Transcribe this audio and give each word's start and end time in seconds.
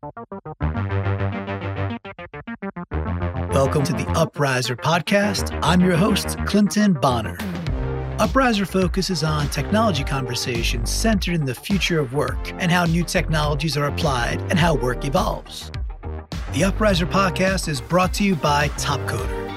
Welcome 0.00 0.22
to 3.82 3.92
the 3.92 4.06
Upriser 4.14 4.76
podcast. 4.76 5.58
I'm 5.60 5.80
your 5.80 5.96
host, 5.96 6.38
Clinton 6.46 6.92
Bonner. 6.92 7.36
Upriser 8.18 8.64
focuses 8.64 9.24
on 9.24 9.48
technology 9.48 10.04
conversations 10.04 10.92
centered 10.92 11.34
in 11.34 11.44
the 11.44 11.54
future 11.54 11.98
of 11.98 12.12
work 12.12 12.52
and 12.60 12.70
how 12.70 12.84
new 12.84 13.02
technologies 13.02 13.76
are 13.76 13.86
applied 13.86 14.40
and 14.42 14.58
how 14.58 14.76
work 14.76 15.04
evolves. 15.04 15.72
The 16.52 16.62
Upriser 16.62 17.10
podcast 17.10 17.66
is 17.66 17.80
brought 17.80 18.14
to 18.14 18.24
you 18.24 18.36
by 18.36 18.68
Topcoder. 18.70 19.47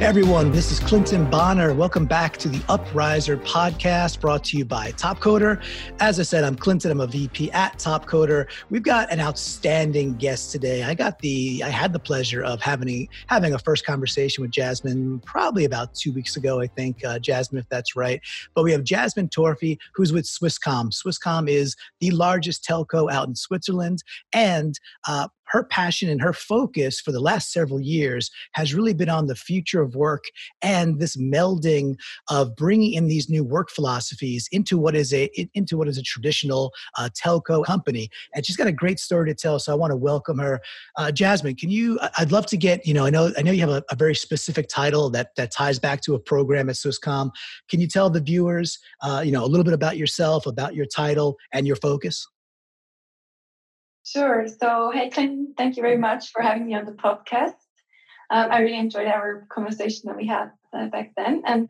Everyone, 0.00 0.52
this 0.52 0.70
is 0.70 0.78
Clinton 0.78 1.28
Bonner. 1.28 1.74
Welcome 1.74 2.06
back 2.06 2.36
to 2.36 2.48
the 2.48 2.60
Upriser 2.68 3.36
podcast 3.44 4.20
brought 4.20 4.44
to 4.44 4.56
you 4.56 4.64
by 4.64 4.92
Topcoder. 4.92 5.60
As 5.98 6.20
I 6.20 6.22
said, 6.22 6.44
I'm 6.44 6.54
Clinton. 6.54 6.92
I'm 6.92 7.00
a 7.00 7.06
VP 7.08 7.50
at 7.50 7.78
Topcoder. 7.78 8.46
We've 8.70 8.84
got 8.84 9.10
an 9.10 9.18
outstanding 9.18 10.14
guest 10.14 10.52
today. 10.52 10.84
I 10.84 10.94
got 10.94 11.18
the 11.18 11.64
I 11.64 11.68
had 11.68 11.92
the 11.92 11.98
pleasure 11.98 12.44
of 12.44 12.60
having 12.60 13.08
having 13.26 13.54
a 13.54 13.58
first 13.58 13.84
conversation 13.84 14.40
with 14.42 14.52
Jasmine 14.52 15.18
probably 15.26 15.64
about 15.64 15.96
2 15.96 16.12
weeks 16.12 16.36
ago, 16.36 16.60
I 16.60 16.68
think. 16.68 17.04
Uh, 17.04 17.18
Jasmine 17.18 17.58
if 17.58 17.68
that's 17.68 17.96
right. 17.96 18.20
But 18.54 18.62
we 18.62 18.70
have 18.70 18.84
Jasmine 18.84 19.28
Torfi 19.28 19.78
who's 19.94 20.12
with 20.12 20.26
Swisscom. 20.26 20.92
Swisscom 20.92 21.50
is 21.50 21.74
the 21.98 22.12
largest 22.12 22.64
telco 22.64 23.10
out 23.10 23.26
in 23.26 23.34
Switzerland 23.34 24.04
and 24.32 24.78
uh, 25.08 25.26
her 25.48 25.64
passion 25.64 26.08
and 26.08 26.20
her 26.20 26.32
focus 26.32 27.00
for 27.00 27.12
the 27.12 27.20
last 27.20 27.52
several 27.52 27.80
years 27.80 28.30
has 28.52 28.74
really 28.74 28.94
been 28.94 29.08
on 29.08 29.26
the 29.26 29.34
future 29.34 29.82
of 29.82 29.94
work 29.94 30.24
and 30.62 30.98
this 31.00 31.16
melding 31.16 31.96
of 32.28 32.54
bringing 32.56 32.92
in 32.92 33.08
these 33.08 33.28
new 33.28 33.44
work 33.44 33.70
philosophies 33.70 34.48
into 34.52 34.78
what 34.78 34.94
is 34.94 35.12
a 35.12 35.28
into 35.54 35.76
what 35.76 35.88
is 35.88 35.98
a 35.98 36.02
traditional 36.02 36.72
uh, 36.96 37.08
telco 37.20 37.64
company. 37.64 38.08
And 38.34 38.44
she's 38.44 38.56
got 38.56 38.66
a 38.66 38.72
great 38.72 38.98
story 38.98 39.28
to 39.28 39.34
tell, 39.34 39.58
so 39.58 39.72
I 39.72 39.76
want 39.76 39.90
to 39.90 39.96
welcome 39.96 40.38
her. 40.38 40.60
Uh, 40.96 41.10
Jasmine, 41.10 41.56
can 41.56 41.70
you? 41.70 41.98
I'd 42.18 42.32
love 42.32 42.46
to 42.46 42.56
get 42.56 42.86
you 42.86 42.94
know. 42.94 43.06
I 43.06 43.10
know 43.10 43.32
I 43.36 43.42
know 43.42 43.52
you 43.52 43.60
have 43.60 43.70
a, 43.70 43.82
a, 43.90 43.96
very 43.96 44.14
specific 44.14 44.68
title 44.68 45.10
that 45.10 45.34
that 45.36 45.50
ties 45.50 45.78
back 45.78 46.00
to 46.02 46.14
a 46.14 46.18
program 46.18 46.68
at 46.68 46.76
Swisscom. 46.76 47.30
Can 47.68 47.80
you 47.80 47.88
tell 47.88 48.10
the 48.10 48.20
viewers, 48.20 48.78
uh, 49.02 49.22
you 49.24 49.32
know, 49.32 49.44
a 49.44 49.46
little 49.46 49.64
bit 49.64 49.74
about 49.74 49.96
yourself, 49.96 50.46
about 50.46 50.74
your 50.74 50.86
title, 50.86 51.36
and 51.52 51.66
your 51.66 51.76
focus? 51.76 52.26
Sure. 54.12 54.46
So, 54.60 54.90
hey, 54.90 55.10
Clinton, 55.10 55.54
thank 55.56 55.76
you 55.76 55.82
very 55.82 55.98
much 55.98 56.30
for 56.30 56.40
having 56.40 56.66
me 56.66 56.74
on 56.74 56.86
the 56.86 56.92
podcast. 56.92 57.56
Um, 58.30 58.50
I 58.50 58.60
really 58.60 58.78
enjoyed 58.78 59.06
our 59.06 59.46
conversation 59.50 60.02
that 60.06 60.16
we 60.16 60.26
had 60.26 60.50
uh, 60.72 60.86
back 60.86 61.12
then. 61.16 61.42
And 61.44 61.68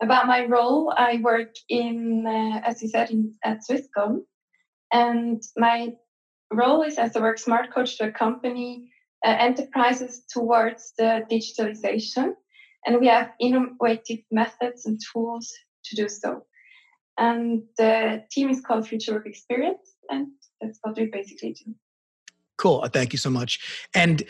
about 0.00 0.26
my 0.28 0.44
role, 0.46 0.92
I 0.96 1.20
work 1.22 1.54
in, 1.68 2.24
uh, 2.26 2.60
as 2.64 2.82
you 2.82 2.88
said, 2.88 3.10
in, 3.10 3.34
at 3.44 3.60
Swisscom. 3.68 4.20
And 4.92 5.42
my 5.56 5.94
role 6.52 6.82
is 6.82 6.98
as 6.98 7.16
a 7.16 7.20
work 7.20 7.38
smart 7.38 7.72
coach 7.74 7.98
to 7.98 8.08
accompany 8.08 8.88
uh, 9.26 9.30
enterprises 9.30 10.24
towards 10.32 10.92
the 10.98 11.24
digitalization. 11.30 12.34
And 12.86 13.00
we 13.00 13.08
have 13.08 13.32
innovative 13.40 14.20
methods 14.30 14.86
and 14.86 15.00
tools 15.12 15.52
to 15.86 15.96
do 15.96 16.08
so. 16.08 16.42
And 17.18 17.62
the 17.76 18.24
team 18.30 18.50
is 18.50 18.60
called 18.60 18.86
Future 18.86 19.14
Work 19.14 19.26
Experience. 19.26 19.94
And 20.08 20.28
that's 20.62 20.78
what 20.82 20.96
we 20.96 21.06
basically 21.06 21.52
do. 21.52 21.74
Cool. 22.56 22.86
Thank 22.92 23.12
you 23.12 23.18
so 23.18 23.30
much. 23.30 23.58
And 23.94 24.22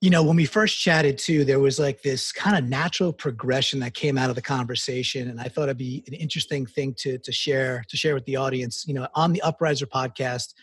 you 0.00 0.10
know, 0.10 0.22
when 0.22 0.36
we 0.36 0.44
first 0.44 0.78
chatted 0.78 1.18
too, 1.18 1.44
there 1.44 1.58
was 1.58 1.80
like 1.80 2.02
this 2.02 2.30
kind 2.30 2.56
of 2.56 2.68
natural 2.68 3.12
progression 3.12 3.80
that 3.80 3.94
came 3.94 4.16
out 4.16 4.30
of 4.30 4.36
the 4.36 4.42
conversation, 4.42 5.28
and 5.28 5.40
I 5.40 5.48
thought 5.48 5.64
it'd 5.64 5.76
be 5.76 6.04
an 6.06 6.14
interesting 6.14 6.66
thing 6.66 6.94
to 6.98 7.18
to 7.18 7.32
share 7.32 7.84
to 7.88 7.96
share 7.96 8.14
with 8.14 8.24
the 8.24 8.36
audience. 8.36 8.84
You 8.86 8.94
know, 8.94 9.08
on 9.14 9.32
the 9.32 9.42
Upriser 9.44 9.86
podcast, 9.86 10.54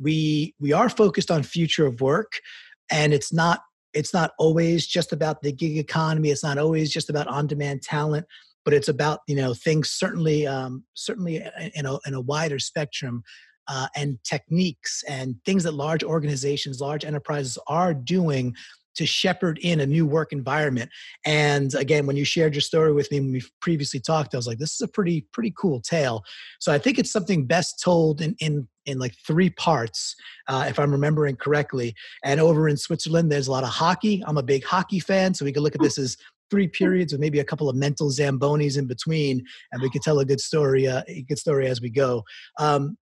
we 0.00 0.54
we 0.60 0.72
are 0.72 0.88
focused 0.88 1.30
on 1.30 1.42
future 1.42 1.86
of 1.86 2.00
work, 2.00 2.40
and 2.88 3.12
it's 3.12 3.32
not 3.32 3.62
it's 3.94 4.14
not 4.14 4.30
always 4.38 4.86
just 4.86 5.12
about 5.12 5.42
the 5.42 5.50
gig 5.50 5.76
economy. 5.76 6.30
It's 6.30 6.44
not 6.44 6.56
always 6.56 6.92
just 6.92 7.10
about 7.10 7.26
on 7.26 7.48
demand 7.48 7.82
talent, 7.82 8.26
but 8.64 8.74
it's 8.74 8.88
about 8.88 9.20
you 9.26 9.34
know 9.34 9.54
things 9.54 9.90
certainly 9.90 10.46
um, 10.46 10.84
certainly 10.94 11.44
in 11.74 11.84
a 11.84 11.98
in 12.06 12.14
a 12.14 12.20
wider 12.20 12.60
spectrum 12.60 13.24
uh, 13.68 13.88
and 13.94 14.18
techniques 14.24 15.04
and 15.08 15.36
things 15.44 15.64
that 15.64 15.74
large 15.74 16.02
organizations, 16.02 16.80
large 16.80 17.04
enterprises 17.04 17.58
are 17.66 17.94
doing 17.94 18.54
to 18.98 19.06
shepherd 19.06 19.58
in 19.62 19.78
a 19.78 19.86
new 19.86 20.04
work 20.04 20.32
environment. 20.32 20.90
And 21.24 21.72
again, 21.74 22.04
when 22.04 22.16
you 22.16 22.24
shared 22.24 22.54
your 22.54 22.62
story 22.62 22.92
with 22.92 23.10
me 23.12 23.20
when 23.20 23.30
we 23.30 23.42
previously 23.60 24.00
talked, 24.00 24.34
I 24.34 24.38
was 24.38 24.48
like, 24.48 24.58
this 24.58 24.74
is 24.74 24.80
a 24.80 24.88
pretty, 24.88 25.24
pretty 25.32 25.54
cool 25.56 25.80
tale. 25.80 26.24
So 26.58 26.72
I 26.72 26.78
think 26.78 26.98
it's 26.98 27.12
something 27.12 27.46
best 27.46 27.80
told 27.80 28.20
in, 28.20 28.34
in, 28.40 28.66
in 28.86 28.98
like 28.98 29.14
three 29.24 29.50
parts, 29.50 30.16
uh, 30.48 30.66
if 30.68 30.80
I'm 30.80 30.90
remembering 30.90 31.36
correctly. 31.36 31.94
And 32.24 32.40
over 32.40 32.68
in 32.68 32.76
Switzerland, 32.76 33.30
there's 33.30 33.46
a 33.46 33.52
lot 33.52 33.62
of 33.62 33.70
hockey. 33.70 34.20
I'm 34.26 34.38
a 34.38 34.42
big 34.42 34.64
hockey 34.64 34.98
fan. 34.98 35.32
So 35.32 35.44
we 35.44 35.52
can 35.52 35.62
look 35.62 35.76
at 35.76 35.80
this 35.80 35.96
as 35.96 36.16
three 36.50 36.66
periods 36.66 37.12
with 37.12 37.20
maybe 37.20 37.38
a 37.38 37.44
couple 37.44 37.68
of 37.68 37.76
mental 37.76 38.10
zambonis 38.10 38.78
in 38.78 38.86
between, 38.86 39.44
and 39.70 39.82
we 39.82 39.90
could 39.90 40.02
tell 40.02 40.18
a 40.18 40.24
good 40.24 40.40
story, 40.40 40.88
uh, 40.88 41.02
a 41.06 41.22
good 41.22 41.38
story 41.38 41.68
as 41.68 41.80
we 41.80 41.90
go. 41.90 42.24
Um, 42.58 42.96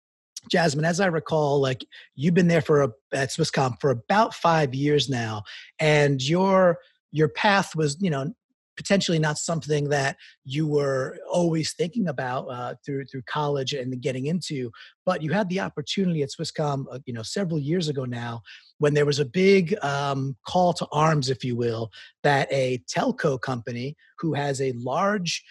Jasmine, 0.50 0.86
as 0.86 1.00
I 1.00 1.08
recall, 1.08 1.60
like 1.60 1.86
you've 2.16 2.34
been 2.34 2.48
there 2.48 2.62
for 2.62 2.84
a, 2.84 2.90
at 3.14 3.30
Swisscom 3.30 3.80
for 3.80 3.90
about 3.90 4.34
five 4.34 4.74
years 4.74 5.10
now, 5.10 5.44
and 5.80 6.22
your 6.22 6.80
your 7.12 7.30
path 7.30 7.76
was, 7.76 7.98
you 8.02 8.10
know, 8.10 8.34
potentially 8.76 9.20
not 9.20 9.38
something 9.38 9.90
that 9.90 10.18
you 10.44 10.68
were 10.68 11.18
always 11.32 11.74
thinking 11.74 12.08
about 12.08 12.46
uh, 12.48 12.76
through 12.86 13.06
through 13.06 13.22
college 13.24 13.74
and 13.74 14.02
getting 14.02 14.26
into, 14.26 14.70
but 15.06 15.22
you 15.22 15.32
had 15.32 15.50
the 15.50 15.60
opportunity 15.60 16.24
at 16.24 16.30
Swisscom, 16.30 16.86
uh, 16.92 17.00
you 17.06 17.14
know, 17.14 17.24
several 17.24 17.60
years 17.60 17.88
ago 17.88 18.06
now, 18.06 18.42
when 18.80 18.94
there 18.94 19.06
was 19.06 19.20
a 19.20 19.26
big 19.26 19.76
um, 19.84 20.36
call 20.48 20.74
to 20.74 20.88
arms, 20.92 21.30
if 21.30 21.44
you 21.44 21.56
will, 21.56 21.90
that 22.24 22.48
a 22.52 22.80
telco 22.94 23.40
company 23.40 23.96
who 24.20 24.34
has 24.34 24.62
a 24.62 24.74
large 24.74 25.44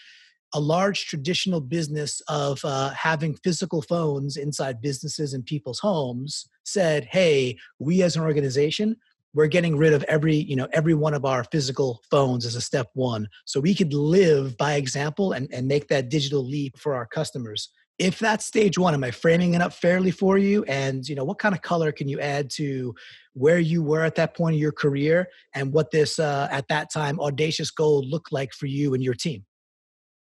a 0.54 0.60
large 0.60 1.06
traditional 1.06 1.60
business 1.60 2.22
of 2.28 2.60
uh, 2.64 2.90
having 2.90 3.34
physical 3.44 3.82
phones 3.82 4.36
inside 4.36 4.80
businesses 4.80 5.34
and 5.34 5.44
people's 5.44 5.80
homes 5.80 6.48
said 6.64 7.06
hey 7.10 7.56
we 7.78 8.02
as 8.02 8.16
an 8.16 8.22
organization 8.22 8.96
we're 9.34 9.48
getting 9.48 9.76
rid 9.76 9.92
of 9.92 10.02
every 10.04 10.36
you 10.36 10.56
know 10.56 10.68
every 10.72 10.94
one 10.94 11.12
of 11.12 11.24
our 11.24 11.44
physical 11.44 12.00
phones 12.10 12.46
as 12.46 12.54
a 12.54 12.60
step 12.60 12.88
one 12.94 13.28
so 13.44 13.60
we 13.60 13.74
could 13.74 13.92
live 13.92 14.56
by 14.56 14.74
example 14.74 15.32
and, 15.32 15.52
and 15.52 15.68
make 15.68 15.88
that 15.88 16.08
digital 16.08 16.44
leap 16.44 16.78
for 16.78 16.94
our 16.94 17.06
customers. 17.06 17.68
If 17.98 18.18
that's 18.18 18.44
stage 18.44 18.78
one 18.78 18.94
am 18.94 19.04
i 19.04 19.10
framing 19.10 19.54
it 19.54 19.60
up 19.60 19.72
fairly 19.72 20.10
for 20.10 20.38
you? 20.38 20.64
And 20.64 21.06
you 21.08 21.14
know 21.14 21.24
what 21.24 21.38
kind 21.38 21.54
of 21.54 21.62
color 21.62 21.92
can 21.92 22.08
you 22.08 22.20
add 22.20 22.50
to 22.54 22.94
where 23.34 23.58
you 23.58 23.82
were 23.82 24.02
at 24.02 24.14
that 24.14 24.36
point 24.36 24.54
in 24.54 24.60
your 24.60 24.72
career 24.72 25.28
and 25.54 25.72
what 25.72 25.90
this 25.90 26.18
uh, 26.18 26.48
at 26.50 26.68
that 26.68 26.92
time 26.92 27.20
audacious 27.20 27.70
goal 27.70 28.04
looked 28.04 28.32
like 28.32 28.52
for 28.52 28.66
you 28.66 28.94
and 28.94 29.02
your 29.02 29.14
team 29.14 29.44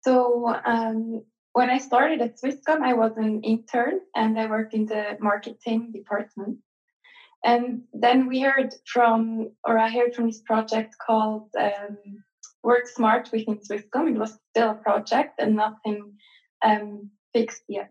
so 0.04 0.54
um, 0.64 1.22
when 1.52 1.70
I 1.70 1.78
started 1.78 2.20
at 2.20 2.38
Swisscom, 2.38 2.82
I 2.82 2.94
was 2.94 3.16
an 3.16 3.42
intern 3.42 4.00
and 4.16 4.38
I 4.38 4.46
worked 4.46 4.74
in 4.74 4.86
the 4.86 5.16
marketing 5.20 5.92
department. 5.92 6.58
And 7.44 7.82
then 7.92 8.26
we 8.26 8.40
heard 8.40 8.74
from, 8.86 9.50
or 9.64 9.76
I 9.78 9.90
heard 9.90 10.14
from 10.14 10.26
this 10.26 10.40
project 10.40 10.94
called 11.04 11.48
um, 11.58 11.98
Work 12.62 12.86
Smart 12.86 13.30
within 13.32 13.58
Swisscom. 13.58 14.14
It 14.14 14.18
was 14.18 14.38
still 14.50 14.70
a 14.70 14.74
project 14.74 15.40
and 15.40 15.56
nothing 15.56 16.14
um, 16.64 17.10
fixed 17.32 17.64
yet. 17.68 17.90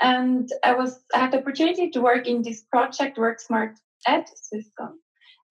And 0.00 0.48
I 0.64 0.74
was 0.74 1.00
I 1.14 1.18
had 1.18 1.32
the 1.32 1.38
opportunity 1.38 1.90
to 1.90 2.00
work 2.00 2.26
in 2.26 2.42
this 2.42 2.62
project, 2.62 3.18
Work 3.18 3.40
Smart 3.40 3.78
at 4.06 4.28
Swisscom. 4.28 4.94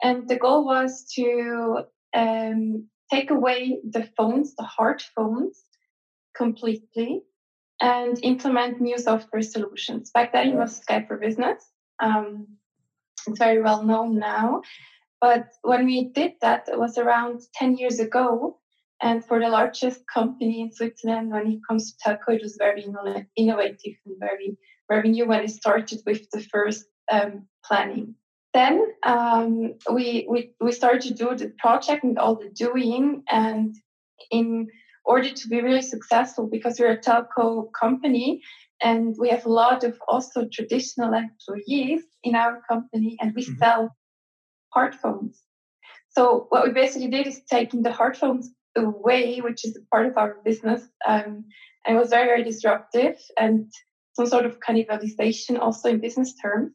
And 0.03 0.27
the 0.27 0.37
goal 0.37 0.65
was 0.65 1.05
to 1.15 1.85
um, 2.13 2.87
take 3.09 3.31
away 3.31 3.79
the 3.89 4.09
phones, 4.17 4.55
the 4.55 4.63
hard 4.63 5.01
phones, 5.15 5.63
completely 6.35 7.23
and 7.81 8.19
implement 8.23 8.79
new 8.79 8.97
software 8.97 9.41
solutions. 9.41 10.11
Back 10.11 10.33
then, 10.33 10.49
it 10.49 10.55
was 10.55 10.79
Skype 10.79 11.07
for 11.07 11.17
Business. 11.17 11.63
Um, 12.01 12.47
it's 13.27 13.39
very 13.39 13.61
well 13.61 13.83
known 13.83 14.19
now. 14.19 14.61
But 15.19 15.47
when 15.61 15.85
we 15.85 16.09
did 16.09 16.33
that, 16.41 16.67
it 16.67 16.79
was 16.79 16.97
around 16.97 17.41
10 17.55 17.77
years 17.77 17.99
ago. 17.99 18.57
And 19.01 19.25
for 19.25 19.39
the 19.39 19.49
largest 19.49 20.01
company 20.11 20.61
in 20.61 20.71
Switzerland, 20.71 21.31
when 21.31 21.47
it 21.47 21.59
comes 21.67 21.93
to 21.93 22.09
telco, 22.09 22.35
it 22.35 22.41
was 22.41 22.55
very 22.57 22.85
innovative 23.35 23.95
and 24.05 24.15
very, 24.19 24.57
very 24.89 25.09
new 25.09 25.27
when 25.27 25.43
it 25.43 25.49
started 25.49 26.01
with 26.05 26.29
the 26.31 26.41
first 26.41 26.85
um, 27.11 27.47
planning. 27.65 28.15
Then 28.53 28.85
um, 29.03 29.75
we, 29.91 30.27
we, 30.29 30.53
we 30.59 30.71
started 30.71 31.01
to 31.03 31.13
do 31.13 31.35
the 31.35 31.53
project 31.57 32.03
and 32.03 32.19
all 32.19 32.35
the 32.35 32.49
doing. 32.49 33.23
And 33.29 33.75
in 34.29 34.67
order 35.05 35.29
to 35.29 35.47
be 35.47 35.61
really 35.61 35.81
successful 35.81 36.47
because 36.47 36.79
we're 36.79 36.91
a 36.91 36.97
telco 36.97 37.67
company 37.79 38.41
and 38.81 39.15
we 39.17 39.29
have 39.29 39.45
a 39.45 39.51
lot 39.51 39.83
of 39.83 39.97
also 40.07 40.47
traditional 40.51 41.13
employees 41.13 42.03
in 42.23 42.35
our 42.35 42.61
company 42.69 43.17
and 43.19 43.33
we 43.35 43.43
mm-hmm. 43.43 43.57
sell 43.57 43.95
hard 44.73 44.95
phones. 44.95 45.41
So 46.09 46.47
what 46.49 46.65
we 46.65 46.73
basically 46.73 47.09
did 47.09 47.27
is 47.27 47.41
taking 47.49 47.83
the 47.83 47.91
hard 47.91 48.17
phones 48.17 48.51
way, 48.75 49.39
which 49.39 49.65
is 49.65 49.77
part 49.91 50.07
of 50.07 50.17
our 50.17 50.37
business. 50.43 50.87
Um, 51.07 51.45
and 51.85 51.95
it 51.95 51.99
was 51.99 52.09
very, 52.09 52.25
very 52.25 52.43
disruptive 52.43 53.17
and 53.37 53.71
some 54.13 54.25
sort 54.25 54.45
of 54.45 54.59
cannibalization 54.59 55.59
also 55.59 55.89
in 55.89 55.99
business 55.99 56.33
terms. 56.41 56.73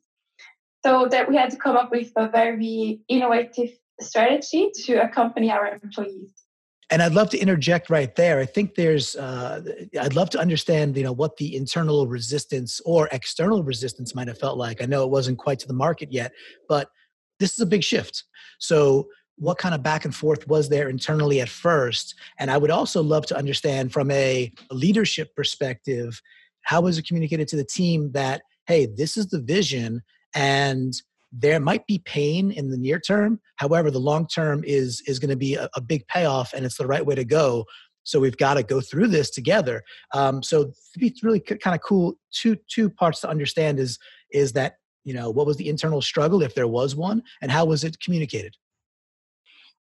So 0.84 1.08
that 1.10 1.28
we 1.28 1.36
had 1.36 1.50
to 1.50 1.56
come 1.56 1.76
up 1.76 1.90
with 1.90 2.12
a 2.16 2.28
very 2.28 3.00
innovative 3.08 3.70
strategy 4.00 4.70
to 4.84 5.02
accompany 5.02 5.50
our 5.50 5.66
employees. 5.66 6.32
And 6.90 7.02
I'd 7.02 7.14
love 7.14 7.30
to 7.30 7.38
interject 7.38 7.90
right 7.90 8.14
there. 8.14 8.38
I 8.38 8.46
think 8.46 8.76
there's, 8.76 9.16
uh, 9.16 9.60
I'd 10.00 10.14
love 10.14 10.30
to 10.30 10.38
understand, 10.38 10.96
you 10.96 11.02
know, 11.02 11.12
what 11.12 11.36
the 11.36 11.56
internal 11.56 12.06
resistance 12.06 12.80
or 12.84 13.08
external 13.10 13.64
resistance 13.64 14.14
might 14.14 14.28
have 14.28 14.38
felt 14.38 14.56
like. 14.56 14.80
I 14.80 14.86
know 14.86 15.02
it 15.02 15.10
wasn't 15.10 15.38
quite 15.38 15.58
to 15.60 15.66
the 15.66 15.74
market 15.74 16.12
yet, 16.12 16.32
but 16.68 16.90
this 17.40 17.54
is 17.54 17.60
a 17.60 17.66
big 17.66 17.82
shift. 17.82 18.24
So, 18.58 19.08
what 19.38 19.58
kind 19.58 19.74
of 19.74 19.82
back 19.82 20.06
and 20.06 20.14
forth 20.14 20.48
was 20.48 20.70
there 20.70 20.88
internally 20.88 21.42
at 21.42 21.48
first? 21.48 22.14
And 22.38 22.50
I 22.50 22.56
would 22.56 22.70
also 22.70 23.02
love 23.02 23.26
to 23.26 23.36
understand 23.36 23.92
from 23.92 24.10
a 24.10 24.50
leadership 24.70 25.34
perspective, 25.36 26.22
how 26.62 26.80
was 26.80 26.96
it 26.96 27.06
communicated 27.06 27.46
to 27.48 27.56
the 27.56 27.64
team 27.64 28.12
that, 28.12 28.42
hey, 28.66 28.86
this 28.86 29.18
is 29.18 29.26
the 29.26 29.40
vision 29.40 30.02
and 30.34 30.94
there 31.32 31.60
might 31.60 31.86
be 31.86 31.98
pain 31.98 32.50
in 32.50 32.70
the 32.70 32.76
near 32.76 32.98
term. 32.98 33.40
However 33.56 33.90
the 33.90 33.98
long 33.98 34.26
term 34.26 34.62
is 34.64 35.02
is 35.06 35.18
going 35.18 35.30
to 35.30 35.36
be 35.36 35.54
a, 35.54 35.68
a, 35.74 35.80
big 35.80 36.06
payoff 36.08 36.52
and 36.52 36.64
it's 36.64 36.78
the 36.78 36.86
right 36.86 37.04
way 37.04 37.14
to 37.14 37.24
go. 37.24 37.64
So 38.04 38.20
we've 38.20 38.36
got 38.36 38.54
to 38.54 38.62
go 38.62 38.80
through 38.80 39.08
this 39.08 39.30
together. 39.30 39.82
Um, 40.14 40.42
so 40.42 40.72
it's 40.94 41.24
really 41.24 41.40
kind 41.40 41.74
of 41.74 41.82
cool 41.82 42.14
two 42.32 42.56
two 42.68 42.88
parts 42.88 43.20
to 43.20 43.28
understand 43.28 43.78
is 43.80 43.98
is 44.32 44.52
that 44.52 44.76
you 45.04 45.14
know 45.14 45.30
what 45.30 45.46
was 45.46 45.56
the 45.56 45.68
internal 45.68 46.00
struggle 46.00 46.42
if 46.42 46.54
there 46.54 46.68
was 46.68 46.94
one 46.94 47.22
and 47.42 47.50
how 47.50 47.64
was 47.64 47.84
it 47.84 48.00
communicated? 48.00 48.54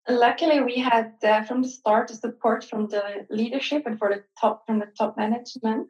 Luckily 0.09 0.61
we 0.61 0.79
had 0.79 1.13
uh, 1.25 1.43
from 1.43 1.63
the 1.63 1.69
start 1.69 2.09
the 2.09 2.15
support 2.15 2.65
from 2.65 2.89
the 2.89 3.27
leadership 3.31 3.85
and 3.87 3.99
for 3.99 4.09
the 4.11 4.23
top 4.41 4.63
from 4.67 4.79
the 4.79 4.89
top 4.99 5.17
management. 5.17 5.89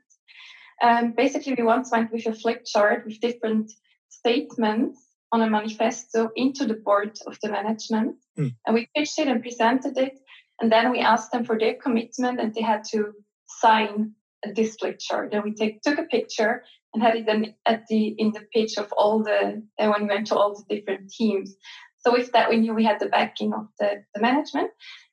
Um, 0.82 1.12
basically 1.12 1.54
we 1.56 1.62
once 1.62 1.92
went 1.92 2.10
with 2.10 2.26
a 2.26 2.32
flip 2.32 2.64
chart 2.64 3.04
with 3.06 3.20
different 3.20 3.70
statements 4.08 5.11
on 5.32 5.40
a 5.40 5.50
manifesto 5.50 6.30
into 6.36 6.66
the 6.66 6.74
board 6.74 7.18
of 7.26 7.38
the 7.42 7.50
management. 7.50 8.16
Mm. 8.38 8.54
And 8.66 8.74
we 8.74 8.88
pitched 8.94 9.18
it 9.18 9.28
and 9.28 9.42
presented 9.42 9.96
it. 9.96 10.18
And 10.60 10.70
then 10.70 10.92
we 10.92 11.00
asked 11.00 11.32
them 11.32 11.44
for 11.44 11.58
their 11.58 11.74
commitment 11.74 12.38
and 12.38 12.54
they 12.54 12.62
had 12.62 12.84
to 12.92 13.12
sign 13.46 14.12
a 14.44 14.52
display 14.52 14.96
chart. 14.98 15.32
And 15.32 15.42
we 15.42 15.54
take, 15.54 15.82
took 15.82 15.98
a 15.98 16.04
picture 16.04 16.62
and 16.92 17.02
had 17.02 17.16
it 17.16 17.26
then 17.26 17.54
at 17.66 17.86
the 17.88 18.14
in 18.18 18.32
the 18.32 18.46
pitch 18.52 18.76
of 18.76 18.92
all 18.92 19.22
the 19.22 19.62
uh, 19.78 19.88
when 19.88 20.02
we 20.02 20.08
went 20.08 20.26
to 20.26 20.36
all 20.36 20.54
the 20.54 20.76
different 20.76 21.10
teams. 21.10 21.54
So 22.00 22.12
with 22.12 22.32
that, 22.32 22.50
we 22.50 22.58
knew 22.58 22.74
we 22.74 22.84
had 22.84 23.00
the 23.00 23.06
backing 23.06 23.54
of 23.54 23.68
the, 23.78 24.04
the 24.14 24.20
management. 24.20 24.70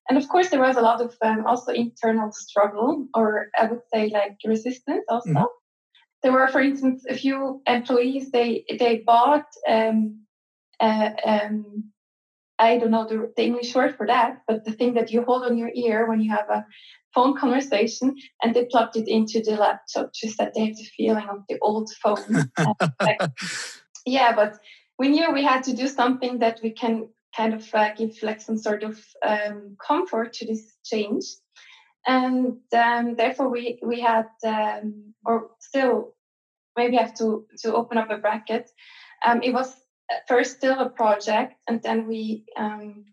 And 0.10 0.18
of 0.18 0.27
course, 0.27 0.50
there 0.50 0.60
was 0.60 0.75
a 0.75 0.81
lot 0.81 1.01
of 1.01 1.15
um, 1.22 1.45
also 1.45 1.72
internal 1.72 2.31
struggle, 2.31 3.07
or 3.13 3.50
I 3.57 3.68
would 3.68 3.81
say 3.94 4.10
like 4.10 4.38
resistance 4.45 5.06
also. 5.07 5.30
Mm 5.30 5.45
there 6.21 6.31
were, 6.31 6.48
for 6.48 6.62
instance, 6.62 7.06
a 7.10 7.16
few 7.16 7.62
employees. 7.66 8.31
They 8.31 8.66
they 8.77 8.98
bought 9.06 9.45
um, 9.68 10.25
uh, 10.80 11.12
um, 11.25 11.92
I 12.57 12.77
don't 12.77 12.92
know 12.92 13.07
the, 13.07 13.31
the, 13.36 13.44
English 13.44 13.74
word 13.74 13.95
for 13.95 14.07
that, 14.07 14.42
but 14.48 14.66
the 14.66 14.74
thing 14.74 14.95
that 14.95 15.12
you 15.12 15.24
hold 15.24 15.44
on 15.44 15.57
your 15.57 15.71
ear 15.74 16.07
when 16.07 16.19
you 16.19 16.31
have 16.31 16.50
a 16.50 16.66
phone 17.13 17.38
conversation, 17.38 18.16
and 18.44 18.54
they 18.54 18.66
plugged 18.66 18.98
it 18.98 19.07
into 19.07 19.42
the 19.42 19.56
laptop 19.56 20.12
just 20.13 20.38
that 20.38 20.54
they 20.54 20.66
have 20.68 20.75
the 20.75 20.89
feeling 20.95 21.27
of 21.30 21.39
the 21.48 21.57
old 21.62 21.89
phone. 22.04 22.50
like, 23.01 23.22
yeah, 24.06 24.36
but 24.36 24.60
we 24.98 25.07
knew 25.07 25.31
we 25.31 25.44
had 25.44 25.63
to 25.63 25.74
do 25.74 25.88
something 25.88 26.39
that 26.39 26.60
we 26.62 26.72
can 26.72 27.07
kind 27.36 27.54
of 27.54 27.74
uh, 27.74 27.94
give 27.95 28.12
like 28.22 28.42
some 28.42 28.57
sort 28.57 28.83
of 28.83 29.00
um, 29.25 29.77
comfort 29.86 30.33
to 30.33 30.45
this 30.45 30.75
change 30.83 31.24
and 32.07 32.57
um, 32.74 33.16
therefore 33.16 33.50
we 33.50 33.80
we 33.84 34.00
had 34.00 34.28
um, 34.46 35.13
or 35.25 35.51
still 35.60 36.13
maybe 36.78 36.98
have 36.98 37.13
to 37.16 37.46
to 37.60 37.74
open 37.74 37.98
up 37.98 38.10
a 38.10 38.18
bracket. 38.18 38.69
Um, 39.25 39.42
it 39.44 39.54
was 39.54 39.75
first 40.28 40.57
still 40.57 40.80
a 40.80 40.90
project, 40.90 41.56
and 41.68 41.81
then 41.84 42.07
we 42.07 42.46
um, 42.57 43.06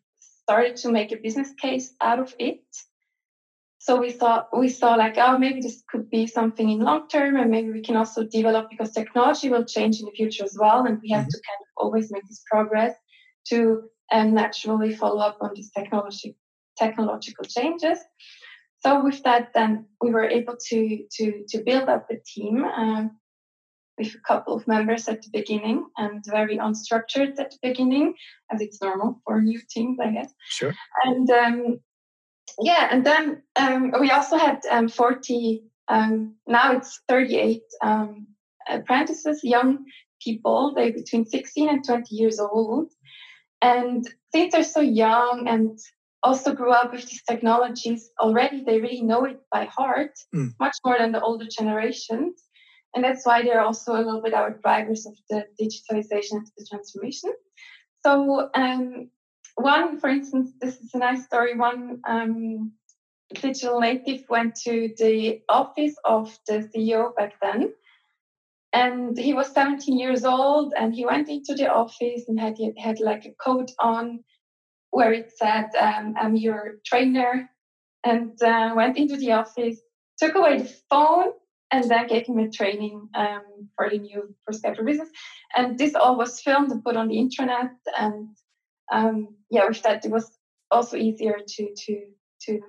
started 0.42 0.76
to 0.76 0.90
make 0.90 1.12
a 1.12 1.16
business 1.16 1.52
case 1.60 1.94
out 2.00 2.20
of 2.20 2.34
it. 2.38 2.64
So 3.78 4.00
we 4.00 4.10
thought 4.10 4.48
we 4.56 4.68
saw 4.68 4.94
like 4.94 5.16
oh 5.18 5.38
maybe 5.38 5.60
this 5.60 5.82
could 5.90 6.10
be 6.10 6.26
something 6.26 6.68
in 6.68 6.80
long 6.80 7.08
term, 7.08 7.36
and 7.36 7.50
maybe 7.50 7.70
we 7.70 7.82
can 7.82 7.96
also 7.96 8.24
develop 8.24 8.70
because 8.70 8.92
technology 8.92 9.48
will 9.48 9.64
change 9.64 10.00
in 10.00 10.06
the 10.06 10.12
future 10.12 10.44
as 10.44 10.56
well, 10.58 10.86
and 10.86 11.00
we 11.02 11.10
have 11.10 11.22
mm-hmm. 11.22 11.30
to 11.30 11.48
kind 11.48 11.60
of 11.60 11.84
always 11.84 12.10
make 12.10 12.26
this 12.28 12.42
progress 12.50 12.94
to 13.48 13.82
um, 14.12 14.34
naturally 14.34 14.94
follow 14.94 15.20
up 15.20 15.38
on 15.40 15.50
these 15.54 15.70
technology 15.70 16.36
technological 16.76 17.44
changes. 17.44 17.98
So 18.80 19.02
with 19.02 19.22
that, 19.24 19.52
then 19.54 19.86
we 20.00 20.10
were 20.10 20.28
able 20.28 20.56
to 20.68 21.04
to 21.12 21.44
to 21.48 21.62
build 21.64 21.88
up 21.88 22.06
a 22.10 22.16
team 22.24 22.64
um, 22.64 23.18
with 23.98 24.14
a 24.14 24.20
couple 24.26 24.54
of 24.54 24.68
members 24.68 25.08
at 25.08 25.22
the 25.22 25.30
beginning 25.32 25.86
and 25.96 26.24
very 26.26 26.58
unstructured 26.58 27.38
at 27.38 27.50
the 27.50 27.58
beginning, 27.62 28.14
as 28.52 28.60
it's 28.60 28.80
normal 28.82 29.20
for 29.24 29.40
new 29.40 29.60
teams, 29.70 29.98
I 30.00 30.10
guess. 30.10 30.32
Sure. 30.48 30.74
And 31.04 31.28
um, 31.30 31.80
yeah, 32.60 32.88
and 32.90 33.04
then 33.04 33.42
um, 33.56 33.92
we 34.00 34.10
also 34.10 34.36
had 34.36 34.60
um, 34.70 34.88
40. 34.88 35.62
Um, 35.88 36.34
now 36.46 36.72
it's 36.72 37.00
38 37.08 37.62
um, 37.82 38.26
apprentices, 38.68 39.40
young 39.42 39.84
people. 40.22 40.74
They're 40.74 40.92
between 40.92 41.24
16 41.24 41.68
and 41.68 41.84
20 41.84 42.14
years 42.14 42.40
old. 42.40 42.90
And 43.62 44.06
since 44.34 44.52
they're 44.52 44.64
so 44.64 44.80
young 44.80 45.46
and 45.48 45.78
also 46.26 46.54
grew 46.54 46.72
up 46.72 46.92
with 46.92 47.06
these 47.06 47.22
technologies 47.22 48.10
already. 48.20 48.64
They 48.64 48.80
really 48.80 49.02
know 49.02 49.24
it 49.24 49.40
by 49.52 49.64
heart, 49.66 50.14
mm. 50.34 50.50
much 50.58 50.76
more 50.84 50.98
than 50.98 51.12
the 51.12 51.20
older 51.20 51.46
generations. 51.58 52.42
And 52.94 53.04
that's 53.04 53.24
why 53.26 53.42
they're 53.42 53.66
also 53.68 53.92
a 53.92 54.02
little 54.06 54.22
bit 54.22 54.34
our 54.34 54.58
drivers 54.64 55.06
of 55.06 55.14
the 55.30 55.44
digitalization 55.60 56.36
and 56.40 56.46
the 56.56 56.66
transformation. 56.68 57.30
So, 58.04 58.50
um, 58.54 59.10
one, 59.56 60.00
for 60.00 60.08
instance, 60.08 60.52
this 60.60 60.76
is 60.76 60.90
a 60.94 60.98
nice 60.98 61.24
story. 61.24 61.56
One 61.56 62.00
um, 62.08 62.72
digital 63.34 63.80
native 63.80 64.24
went 64.28 64.54
to 64.64 64.94
the 64.98 65.40
office 65.48 65.94
of 66.04 66.36
the 66.46 66.68
CEO 66.70 67.14
back 67.16 67.34
then. 67.40 67.72
And 68.72 69.16
he 69.18 69.32
was 69.32 69.52
17 69.52 69.98
years 69.98 70.24
old, 70.24 70.74
and 70.78 70.94
he 70.94 71.06
went 71.06 71.28
into 71.28 71.54
the 71.54 71.72
office 71.72 72.24
and 72.28 72.38
had 72.38 72.56
had 72.78 73.00
like 73.00 73.24
a 73.24 73.34
coat 73.42 73.70
on, 73.80 74.24
where 74.96 75.12
it 75.12 75.30
said, 75.36 75.68
um, 75.78 76.14
I'm 76.18 76.36
your 76.36 76.76
trainer, 76.86 77.50
and 78.02 78.42
uh, 78.42 78.72
went 78.74 78.96
into 78.96 79.18
the 79.18 79.32
office, 79.32 79.78
took 80.18 80.34
away 80.34 80.56
the 80.62 80.72
phone, 80.88 81.32
and 81.70 81.84
then 81.90 82.06
gave 82.06 82.24
him 82.26 82.38
a 82.38 82.50
training 82.50 83.06
um, 83.14 83.44
for 83.76 83.90
the 83.90 83.98
new 83.98 84.34
for 84.44 84.84
business. 84.84 85.10
And 85.54 85.78
this 85.78 85.94
all 85.94 86.16
was 86.16 86.40
filmed 86.40 86.70
and 86.72 86.82
put 86.82 86.96
on 86.96 87.08
the 87.08 87.18
internet. 87.18 87.72
And 87.98 88.28
um, 88.90 89.34
yeah, 89.50 89.66
with 89.68 89.82
that, 89.82 90.02
it 90.06 90.10
was 90.10 90.30
also 90.70 90.96
easier 90.96 91.40
to 91.46 91.74
to 91.84 91.94
to 92.46 92.60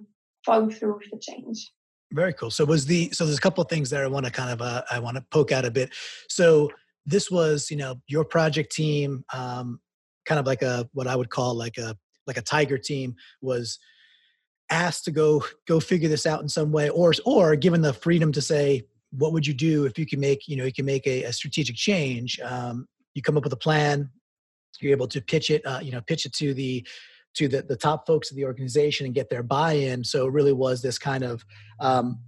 follow 0.46 0.70
through 0.70 0.96
with 0.98 1.10
the 1.14 1.20
change. 1.22 1.72
Very 2.12 2.34
cool. 2.34 2.52
So 2.52 2.66
was 2.66 2.86
the 2.88 3.10
so 3.12 3.26
there's 3.26 3.38
a 3.38 3.48
couple 3.48 3.62
of 3.62 3.70
things 3.70 3.90
there 3.90 4.04
I 4.04 4.08
want 4.08 4.26
to 4.26 4.34
kind 4.34 4.52
of 4.52 4.62
uh, 4.62 4.84
I 4.92 5.00
want 5.00 5.16
to 5.16 5.24
poke 5.32 5.54
out 5.54 5.64
a 5.64 5.72
bit. 5.72 5.92
So 6.28 6.72
this 7.06 7.32
was 7.32 7.72
you 7.72 7.78
know 7.78 8.02
your 8.08 8.26
project 8.26 8.74
team, 8.74 9.24
um, 9.34 9.80
kind 10.26 10.40
of 10.40 10.46
like 10.46 10.62
a 10.62 10.90
what 10.92 11.08
I 11.08 11.16
would 11.16 11.30
call 11.30 11.56
like 11.56 11.78
a 11.78 11.96
like 12.28 12.38
a 12.38 12.42
tiger 12.42 12.78
team 12.78 13.16
was 13.42 13.80
asked 14.70 15.06
to 15.06 15.12
go 15.12 15.44
go 15.68 15.80
figure 15.80 16.10
this 16.10 16.26
out 16.26 16.42
in 16.42 16.50
some 16.50 16.72
way 16.72 16.90
or 16.90 17.14
or 17.26 17.56
given 17.56 17.82
the 17.82 17.94
freedom 17.94 18.32
to 18.34 18.42
say 18.42 18.84
what 19.12 19.32
would 19.32 19.48
you 19.48 19.54
do 19.54 19.86
if 19.86 19.98
you 19.98 20.06
can 20.06 20.20
make 20.20 20.48
you 20.48 20.58
know 20.58 20.66
you 20.66 20.74
can 20.74 20.86
make 20.86 21.08
a, 21.08 21.24
a 21.24 21.34
strategic 21.34 21.76
change? 21.76 22.40
Um, 22.42 22.88
you 23.14 23.22
come 23.22 23.38
up 23.38 23.44
with 23.44 23.54
a 23.54 23.58
plan 23.58 24.10
you're 24.80 24.92
able 24.92 25.08
to 25.08 25.22
pitch 25.22 25.50
it 25.50 25.66
uh, 25.66 25.80
you 25.82 25.92
know 25.92 26.02
pitch 26.02 26.26
it 26.26 26.34
to 26.34 26.54
the 26.54 26.86
to 27.34 27.48
the, 27.48 27.62
the 27.62 27.76
top 27.76 28.08
folks 28.08 28.32
of 28.32 28.38
the 28.38 28.46
organization 28.46 29.06
and 29.06 29.14
get 29.14 29.30
their 29.30 29.44
buy-in. 29.44 30.04
So 30.04 30.26
it 30.26 30.34
really 30.34 30.54
was 30.54 30.82
this 30.82 30.98
kind 30.98 31.24
of 31.24 31.46
um, 31.80 32.20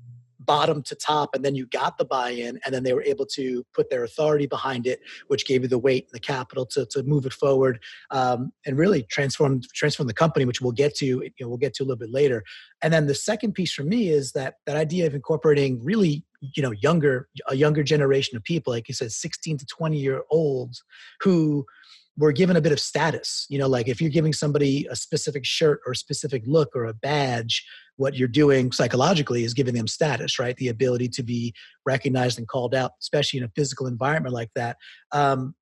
bottom 0.50 0.82
to 0.82 0.96
top 0.96 1.36
and 1.36 1.46
then 1.46 1.53
you 1.53 1.68
got 1.68 2.00
the 2.00 2.03
buy-in 2.03 2.60
and 2.65 2.74
then 2.74 2.82
they 2.82 2.91
were 2.91 3.03
able 3.03 3.24
to 3.24 3.63
put 3.72 3.88
their 3.91 4.03
authority 4.03 4.48
behind 4.48 4.88
it 4.88 5.00
which 5.27 5.46
gave 5.46 5.62
you 5.62 5.68
the 5.68 5.77
weight 5.77 6.06
and 6.06 6.15
the 6.15 6.20
capital 6.20 6.65
to, 6.65 6.88
to 6.88 7.03
move 7.03 7.27
it 7.27 7.34
forward 7.34 7.79
um, 8.10 8.51
and 8.65 8.75
really 8.75 9.03
transform 9.03 9.62
transform 9.75 10.08
the 10.08 10.13
company 10.13 10.46
which 10.46 10.60
we'll 10.60 10.72
get 10.72 10.96
to 10.96 11.06
you 11.06 11.32
know, 11.39 11.48
we'll 11.48 11.58
get 11.65 11.75
to 11.75 11.84
a 11.84 11.86
little 11.86 12.00
bit 12.00 12.12
later 12.12 12.44
and 12.82 12.91
then 12.91 13.06
the 13.06 13.13
second 13.13 13.53
piece 13.53 13.72
for 13.72 13.84
me 13.84 14.10
is 14.10 14.32
that 14.32 14.56
that 14.65 14.75
idea 14.75 15.06
of 15.06 15.13
incorporating 15.13 15.79
really 15.84 16.25
you 16.41 16.63
know 16.63 16.72
younger 16.72 17.29
a 17.50 17.56
younger 17.56 17.84
generation 17.84 18.36
of 18.36 18.44
people 18.44 18.74
like 18.74 18.88
you 18.88 18.96
said 18.96 19.12
16 19.12 19.60
to 19.60 19.65
20 19.68 20.00
year 20.00 20.24
olds 20.32 20.84
who 21.22 21.63
we're 22.18 22.34
given 22.34 22.58
a 22.58 22.62
bit 22.62 22.74
of 22.74 22.82
status. 22.82 23.46
You 23.50 23.60
know, 23.60 23.68
like 23.68 23.88
if 23.88 24.01
you're 24.01 24.10
giving 24.10 24.34
somebody 24.34 24.86
a 24.91 24.96
specific 24.96 25.46
shirt 25.46 25.79
or 25.86 25.94
a 25.94 25.96
specific 25.96 26.44
look 26.46 26.75
or 26.75 26.84
a 26.84 26.94
badge, 26.94 27.65
what 28.00 28.15
you're 28.15 28.29
doing 28.29 28.72
psychologically 28.72 29.44
is 29.44 29.53
giving 29.53 29.74
them 29.74 29.88
status, 29.88 30.39
right? 30.39 30.56
The 30.56 30.70
ability 30.70 31.10
to 31.10 31.22
be 31.22 31.53
recognized 31.86 32.38
and 32.38 32.48
called 32.48 32.74
out, 32.74 32.91
especially 33.01 33.39
in 33.39 33.44
a 33.44 33.51
physical 33.58 33.88
environment 33.88 34.34
like 34.34 34.51
that. 34.56 34.77
Um, 35.12 35.53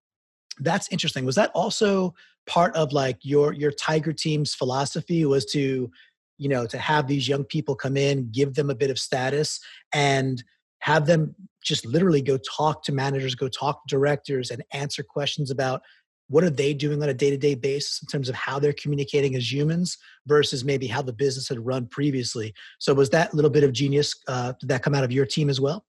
that's 0.60 0.88
interesting. 0.91 1.25
Was 1.25 1.36
that 1.36 1.50
also 1.56 2.13
part 2.46 2.75
of 2.75 2.94
like 2.94 3.17
your 3.24 3.53
your 3.53 3.72
Tiger 3.72 4.13
team's 4.13 4.53
philosophy? 4.53 5.25
Was 5.25 5.46
to 5.46 5.89
you 6.38 6.50
know 6.50 6.67
to 6.67 6.77
have 6.77 7.08
these 7.08 7.27
young 7.27 7.44
people 7.44 7.75
come 7.75 7.98
in 7.98 8.29
give 8.32 8.53
them 8.53 8.70
a 8.70 8.75
bit 8.75 8.91
of 8.91 9.00
status 9.00 9.60
and 9.94 10.44
have 10.79 11.08
them 11.08 11.34
just 11.63 11.86
literally 11.88 12.22
go 12.22 12.38
talk 12.38 12.84
to 12.84 12.91
managers 12.91 13.34
go 13.34 13.48
talk 13.48 13.82
to 13.88 13.96
directors 13.96 14.51
and 14.51 14.63
answer 14.72 15.03
questions 15.03 15.50
about 15.50 15.82
what 16.29 16.43
are 16.43 16.50
they 16.50 16.74
doing 16.74 17.01
on 17.01 17.10
a 17.10 17.13
day-to-day 17.13 17.55
basis 17.55 18.01
in 18.01 18.07
terms 18.07 18.29
of 18.29 18.36
how 18.36 18.60
they're 18.60 18.74
communicating 18.74 19.36
as 19.36 19.51
humans 19.51 19.98
versus 20.25 20.63
maybe 20.63 20.88
how 20.88 21.01
the 21.01 21.13
business 21.13 21.50
had 21.50 21.65
run 21.65 21.86
previously 21.88 22.53
so 22.79 22.93
was 22.93 23.10
that 23.10 23.34
little 23.34 23.51
bit 23.51 23.63
of 23.63 23.72
genius 23.72 24.13
uh, 24.27 24.53
did 24.60 24.69
that 24.69 24.84
come 24.84 24.96
out 24.96 25.03
of 25.03 25.12
your 25.12 25.25
team 25.25 25.50
as 25.50 25.60
well 25.60 25.86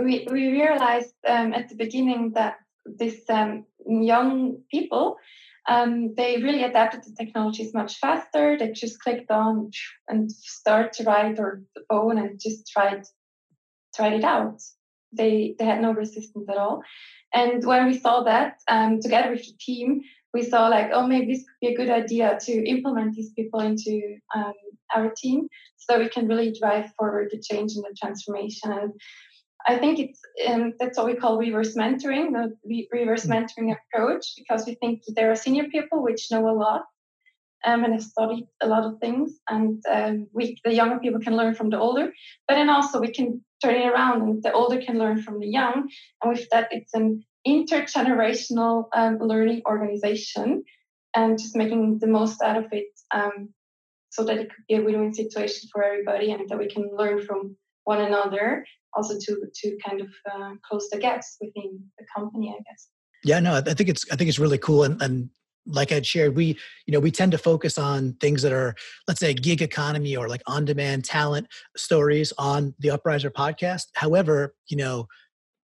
we, 0.00 0.26
we 0.30 0.50
realized 0.50 1.14
um, 1.28 1.52
at 1.52 1.68
the 1.68 1.76
beginning 1.76 2.32
that 2.34 2.56
these 2.98 3.22
um, 3.28 3.64
young 3.86 4.58
people 4.70 5.16
um, 5.66 6.14
they 6.14 6.42
really 6.42 6.62
adapted 6.62 7.02
to 7.04 7.14
technologies 7.14 7.72
much 7.72 7.98
faster. 7.98 8.56
They 8.58 8.72
just 8.72 9.00
clicked 9.00 9.30
on 9.30 9.70
and 10.08 10.30
start 10.30 10.92
to 10.94 11.04
write 11.04 11.38
or 11.38 11.62
the 11.74 11.82
phone 11.88 12.18
and 12.18 12.38
just 12.38 12.70
tried 12.70 13.04
tried 13.94 14.12
it 14.14 14.24
out. 14.24 14.60
They 15.12 15.54
they 15.58 15.64
had 15.64 15.80
no 15.80 15.92
resistance 15.92 16.48
at 16.48 16.58
all. 16.58 16.82
And 17.34 17.64
when 17.64 17.86
we 17.86 17.98
saw 17.98 18.22
that 18.22 18.60
um, 18.68 19.00
together 19.00 19.30
with 19.30 19.44
the 19.44 19.54
team, 19.58 20.02
we 20.32 20.42
saw 20.42 20.68
like, 20.68 20.90
oh, 20.92 21.06
maybe 21.06 21.32
this 21.32 21.44
could 21.44 21.60
be 21.60 21.74
a 21.74 21.76
good 21.76 21.90
idea 21.90 22.38
to 22.42 22.52
implement 22.68 23.14
these 23.14 23.32
people 23.32 23.60
into 23.60 24.16
um, 24.34 24.52
our 24.94 25.12
team 25.16 25.48
so 25.76 25.92
that 25.92 26.00
we 26.00 26.08
can 26.08 26.28
really 26.28 26.54
drive 26.58 26.90
forward 26.98 27.28
the 27.30 27.40
change 27.40 27.72
and 27.74 27.84
the 27.84 27.94
transformation. 28.00 28.72
And 28.72 28.92
I 29.66 29.78
think 29.78 29.98
it's 29.98 30.20
um, 30.46 30.74
that's 30.78 30.98
what 30.98 31.06
we 31.06 31.14
call 31.14 31.38
reverse 31.38 31.74
mentoring, 31.74 32.32
the 32.64 32.88
reverse 32.92 33.26
mm. 33.26 33.30
mentoring 33.30 33.74
approach, 33.74 34.34
because 34.36 34.66
we 34.66 34.74
think 34.74 35.02
there 35.08 35.30
are 35.30 35.36
senior 35.36 35.64
people 35.64 36.02
which 36.02 36.30
know 36.30 36.48
a 36.48 36.52
lot 36.52 36.82
um, 37.64 37.84
and 37.84 37.94
have 37.94 38.02
studied 38.02 38.46
a 38.60 38.66
lot 38.66 38.84
of 38.84 38.98
things, 38.98 39.38
and 39.48 39.82
um, 39.90 40.26
we 40.34 40.58
the 40.64 40.74
younger 40.74 40.98
people 40.98 41.20
can 41.20 41.36
learn 41.36 41.54
from 41.54 41.70
the 41.70 41.78
older, 41.78 42.12
but 42.46 42.56
then 42.56 42.68
also 42.68 43.00
we 43.00 43.10
can 43.10 43.42
turn 43.64 43.74
it 43.74 43.86
around, 43.86 44.22
and 44.22 44.42
the 44.42 44.52
older 44.52 44.80
can 44.80 44.98
learn 44.98 45.22
from 45.22 45.40
the 45.40 45.46
young, 45.46 45.88
and 46.22 46.32
with 46.32 46.48
that, 46.50 46.68
it's 46.70 46.94
an 46.94 47.24
intergenerational 47.46 48.88
um, 48.94 49.18
learning 49.18 49.62
organization, 49.66 50.64
and 51.14 51.38
just 51.38 51.56
making 51.56 51.98
the 52.00 52.06
most 52.06 52.42
out 52.42 52.56
of 52.56 52.66
it, 52.72 52.88
um, 53.12 53.50
so 54.10 54.24
that 54.24 54.38
it 54.38 54.48
could 54.50 54.64
be 54.68 54.74
a 54.76 54.82
win-win 54.82 55.14
situation 55.14 55.68
for 55.72 55.82
everybody, 55.82 56.30
and 56.30 56.48
that 56.48 56.58
we 56.58 56.68
can 56.68 56.90
learn 56.96 57.24
from 57.24 57.56
one 57.84 58.00
another 58.00 58.64
also 58.94 59.18
to 59.18 59.42
to 59.54 59.76
kind 59.86 60.00
of 60.00 60.08
uh, 60.32 60.50
close 60.68 60.88
the 60.90 60.98
gaps 60.98 61.36
within 61.40 61.84
the 61.98 62.04
company 62.16 62.54
i 62.56 62.62
guess. 62.62 62.88
Yeah 63.24 63.40
no 63.40 63.54
i 63.54 63.60
think 63.60 63.88
it's 63.88 64.04
i 64.10 64.16
think 64.16 64.28
it's 64.28 64.38
really 64.38 64.58
cool 64.58 64.84
and 64.84 65.00
and 65.02 65.30
like 65.66 65.92
I'd 65.92 66.06
shared, 66.06 66.36
we, 66.36 66.58
you 66.86 66.92
know, 66.92 67.00
we 67.00 67.10
tend 67.10 67.32
to 67.32 67.38
focus 67.38 67.78
on 67.78 68.14
things 68.14 68.42
that 68.42 68.52
are, 68.52 68.74
let's 69.08 69.20
say, 69.20 69.34
gig 69.34 69.62
economy 69.62 70.16
or 70.16 70.28
like 70.28 70.42
on-demand 70.46 71.04
talent 71.04 71.48
stories 71.76 72.32
on 72.38 72.74
the 72.78 72.88
Upriser 72.88 73.30
podcast. 73.30 73.86
However, 73.94 74.54
you 74.68 74.76
know, 74.76 75.08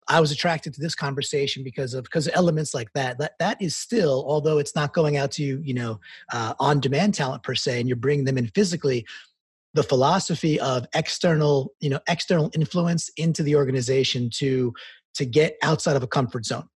I 0.09 0.21
was 0.21 0.31
attracted 0.31 0.73
to 0.73 0.81
this 0.81 0.95
conversation 0.95 1.63
because 1.63 1.93
of 1.93 2.05
because 2.05 2.27
of 2.27 2.33
elements 2.35 2.73
like 2.73 2.91
that. 2.93 3.17
That 3.19 3.33
that 3.39 3.61
is 3.61 3.75
still, 3.75 4.23
although 4.25 4.57
it's 4.57 4.75
not 4.75 4.93
going 4.93 5.17
out 5.17 5.31
to 5.31 5.43
you 5.43 5.73
know 5.73 5.99
uh, 6.31 6.53
on-demand 6.59 7.13
talent 7.13 7.43
per 7.43 7.55
se, 7.55 7.79
and 7.79 7.89
you're 7.89 7.97
bringing 7.97 8.25
them 8.25 8.37
in 8.37 8.47
physically 8.47 9.05
the 9.73 9.83
philosophy 9.83 10.59
of 10.59 10.87
external 10.95 11.73
you 11.81 11.89
know 11.89 11.99
external 12.07 12.49
influence 12.55 13.09
into 13.17 13.43
the 13.43 13.55
organization 13.55 14.29
to 14.35 14.73
to 15.15 15.25
get 15.25 15.57
outside 15.61 15.95
of 15.95 16.03
a 16.03 16.07
comfort 16.07 16.45
zone 16.45 16.67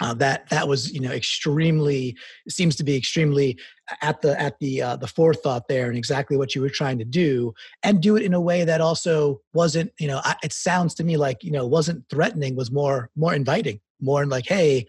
uh, 0.00 0.14
that 0.14 0.48
that 0.50 0.66
was 0.66 0.92
you 0.92 1.00
know 1.00 1.10
extremely 1.10 2.16
seems 2.48 2.74
to 2.76 2.84
be 2.84 2.96
extremely 2.96 3.56
at 4.02 4.20
the 4.22 4.40
at 4.40 4.58
the 4.58 4.82
uh, 4.82 4.96
the 4.96 5.06
forethought 5.06 5.68
there 5.68 5.88
and 5.88 5.96
exactly 5.96 6.36
what 6.36 6.54
you 6.54 6.60
were 6.60 6.68
trying 6.68 6.98
to 6.98 7.04
do 7.04 7.52
and 7.82 8.02
do 8.02 8.16
it 8.16 8.22
in 8.22 8.34
a 8.34 8.40
way 8.40 8.64
that 8.64 8.80
also 8.80 9.40
wasn't 9.52 9.92
you 9.98 10.08
know 10.08 10.20
it 10.42 10.52
sounds 10.52 10.94
to 10.94 11.04
me 11.04 11.16
like 11.16 11.44
you 11.44 11.50
know 11.50 11.66
wasn't 11.66 12.04
threatening 12.08 12.56
was 12.56 12.70
more 12.72 13.10
more 13.14 13.34
inviting 13.34 13.80
more 14.00 14.26
like 14.26 14.46
hey 14.46 14.84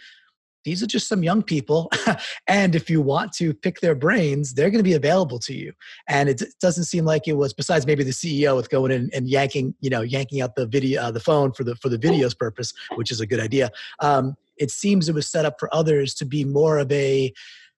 these 0.63 0.81
are 0.81 0.87
just 0.87 1.07
some 1.07 1.21
young 1.21 1.43
people 1.43 1.91
and 2.47 2.73
if 2.73 2.89
you 2.89 2.99
want 2.99 3.31
to 3.31 3.53
pick 3.53 3.81
their 3.81 3.93
brains 3.93 4.55
they're 4.55 4.71
going 4.71 4.83
to 4.83 4.89
be 4.89 4.93
available 4.93 5.37
to 5.37 5.53
you. 5.53 5.71
And 6.09 6.27
it 6.27 6.41
doesn't 6.59 6.85
seem 6.85 7.05
like 7.05 7.27
it 7.27 7.33
was 7.33 7.53
besides 7.53 7.85
maybe 7.85 8.03
the 8.03 8.09
ceo 8.09 8.55
with 8.55 8.71
going 8.71 8.91
in 8.91 9.11
and 9.13 9.29
yanking 9.29 9.75
you 9.79 9.91
know 9.91 10.01
yanking 10.01 10.41
out 10.41 10.55
the 10.55 10.65
video 10.65 11.03
uh, 11.03 11.11
the 11.11 11.19
phone 11.19 11.53
for 11.53 11.63
the 11.63 11.75
for 11.75 11.89
the 11.89 11.99
videos 11.99 12.35
purpose 12.35 12.73
which 12.95 13.11
is 13.11 13.21
a 13.21 13.27
good 13.27 13.39
idea 13.39 13.69
um, 13.99 14.35
it 14.57 14.71
seems 14.71 15.07
it 15.07 15.15
was 15.15 15.27
set 15.27 15.45
up 15.45 15.55
for 15.59 15.73
others 15.73 16.13
to 16.15 16.25
be 16.25 16.43
more 16.43 16.77
of 16.77 16.91
a 16.91 17.33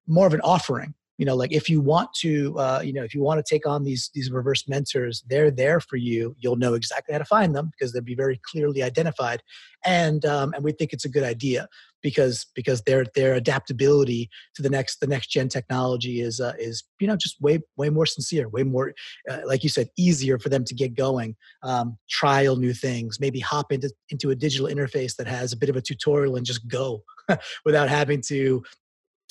more 0.08 0.28
of 0.28 0.34
an 0.34 0.42
offering. 0.42 0.94
You 1.18 1.26
know 1.26 1.36
like 1.36 1.52
if 1.52 1.68
you 1.68 1.82
want 1.82 2.10
to 2.20 2.58
uh, 2.60 2.82
you 2.84 2.94
know 2.94 3.04
if 3.04 3.16
you 3.16 3.22
want 3.22 3.44
to 3.44 3.56
take 3.56 3.66
on 3.66 3.84
these 3.84 4.12
these 4.14 4.32
reverse 4.32 4.68
mentors 4.68 5.24
they're 5.28 5.52
there 5.52 5.80
for 5.80 5.98
you. 5.98 6.36
You'll 6.40 6.58
know 6.58 6.76
exactly 6.76 7.14
how 7.14 7.20
to 7.20 7.26
find 7.26 7.56
them 7.56 7.72
because 7.72 7.92
they'll 7.92 8.04
be 8.04 8.16
very 8.16 8.40
clearly 8.44 8.84
identified. 8.84 9.42
And 9.86 10.24
um, 10.26 10.54
and 10.54 10.64
we 10.64 10.74
think 10.74 10.94
it's 10.94 11.06
a 11.06 11.10
good 11.10 11.24
idea 11.24 11.68
because 12.02 12.46
because 12.56 12.82
their 12.84 13.06
their 13.16 13.34
adaptability 13.36 14.30
to 14.56 14.62
the 14.62 14.70
next 14.70 15.00
the 15.00 15.08
next 15.08 15.28
gen 15.28 15.50
technology 15.50 16.22
is 16.22 16.40
uh, 16.40 16.54
is 16.60 16.84
you 17.00 17.08
know 17.08 17.16
just 17.16 17.40
way 17.42 17.60
way 17.76 17.90
more 17.90 18.06
sincere 18.06 18.48
way 18.50 18.64
more 18.64 18.94
uh, 19.30 19.40
like 19.46 19.64
you 19.64 19.70
said 19.70 19.90
easier 19.98 20.38
for 20.40 20.50
them 20.50 20.64
to 20.64 20.74
get 20.74 20.96
going 20.96 21.36
um, 21.64 21.98
trial 22.10 22.56
new 22.56 22.74
things 22.74 23.20
maybe 23.20 23.40
hop 23.40 23.72
into 23.72 23.92
into 24.10 24.30
a 24.30 24.36
digital 24.36 24.68
interface 24.68 25.16
that 25.16 25.28
has 25.28 25.54
a 25.54 25.58
bit 25.58 25.70
of 25.70 25.76
a 25.76 25.82
tutorial 25.82 26.36
and 26.36 26.46
just 26.46 26.68
go 26.68 27.04
without 27.66 27.90
having 27.90 28.22
to 28.22 28.64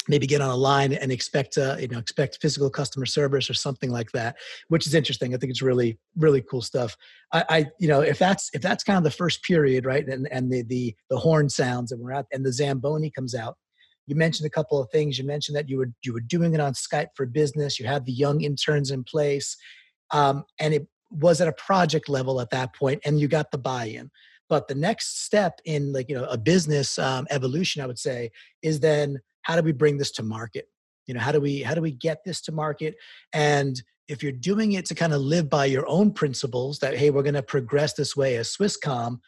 maybe 0.09 0.27
get 0.27 0.41
on 0.41 0.51
a 0.51 0.57
line 0.57 0.93
and 0.93 1.11
expect 1.11 1.59
uh, 1.59 1.77
you 1.79 1.89
know 1.89 1.99
expect 1.99 2.39
physical 2.41 2.71
customer 2.71 3.07
service 3.07 3.49
or 3.51 3.55
something 3.55 3.91
like 3.91 4.11
that 4.13 4.37
which 4.69 4.87
is 4.87 4.95
interesting. 4.95 5.35
I 5.35 5.39
think 5.39 5.51
it's 5.51 5.63
really 5.63 5.99
really 6.17 6.43
cool 6.43 6.63
stuff. 6.63 6.97
I, 7.33 7.45
I, 7.49 7.67
you 7.79 7.89
know 7.89 8.01
if 8.01 8.19
that's 8.19 8.51
if 8.55 8.63
that's 8.63 8.85
kind 8.85 8.97
of 8.97 9.05
the 9.05 9.11
first 9.11 9.43
period 9.43 9.85
right 9.85 10.07
and 10.07 10.29
and 10.31 10.51
the 10.51 10.63
the 10.63 10.95
the 11.11 11.19
horn 11.19 11.49
sounds 11.49 11.93
and 11.93 12.01
we're 12.01 12.13
at 12.13 12.27
and 12.33 12.45
the 12.45 12.53
zamboni 12.53 13.11
comes 13.11 13.35
out 13.35 13.57
you 14.07 14.15
mentioned 14.15 14.47
a 14.47 14.51
couple 14.51 14.81
of 14.81 14.89
things. 14.91 15.19
You 15.19 15.27
mentioned 15.27 15.57
that 15.57 15.69
you 15.69 15.79
were 15.79 15.91
you 16.05 16.13
were 16.13 16.21
doing 16.21 16.55
it 16.55 16.61
on 16.61 16.75
skype 16.75 17.09
for 17.15 17.27
business. 17.27 17.79
You 17.79 17.87
had 17.87 18.07
the 18.07 18.13
young 18.13 18.43
interns 18.43 18.91
in 18.91 19.03
place 19.05 19.57
um, 20.13 20.45
and 20.61 20.75
it 20.75 20.87
was 21.11 21.41
at 21.41 21.49
a 21.49 21.53
project 21.53 22.09
level 22.09 22.41
at 22.41 22.51
that 22.51 22.75
point 22.75 23.01
and 23.05 23.21
you 23.21 23.29
got 23.29 23.51
the 23.51 23.59
buy-in. 23.59 24.11
But 24.49 24.69
the 24.69 24.75
next 24.75 25.25
step 25.25 25.61
in 25.65 25.93
like 25.93 26.09
you 26.09 26.17
know 26.17 26.25
a 26.25 26.39
business 26.39 26.99
um, 26.99 27.27
evolution 27.31 27.83
i 27.83 27.87
would 27.87 27.99
say 27.99 28.31
is 28.63 28.79
then 28.79 29.19
how 29.47 29.55
do 29.55 29.63
we 29.63 29.71
bring 29.71 29.97
this 29.97 30.11
to 30.11 30.25
market? 30.25 30.69
You 31.07 31.15
know 31.15 31.21
how 31.21 31.31
do 31.31 31.41
we 31.41 31.63
how 31.63 31.75
do 31.75 31.81
we 31.81 31.93
get 31.93 32.25
this 32.25 32.41
to 32.43 32.53
market? 32.53 32.97
And 33.33 33.81
if 34.09 34.21
you're 34.21 34.33
doing 34.33 34.73
it 34.73 34.87
to 34.87 34.95
kind 34.95 35.13
of 35.13 35.21
live 35.21 35.49
by 35.49 35.67
your 35.67 35.87
own 35.89 36.11
principles 36.13 36.81
that 36.81 36.97
hey 36.97 37.11
we're 37.11 37.23
going 37.23 37.35
to 37.35 37.43
progress 37.43 37.95
this 37.95 38.17
way 38.17 38.37
as 38.37 38.49
swisscom 38.49 39.19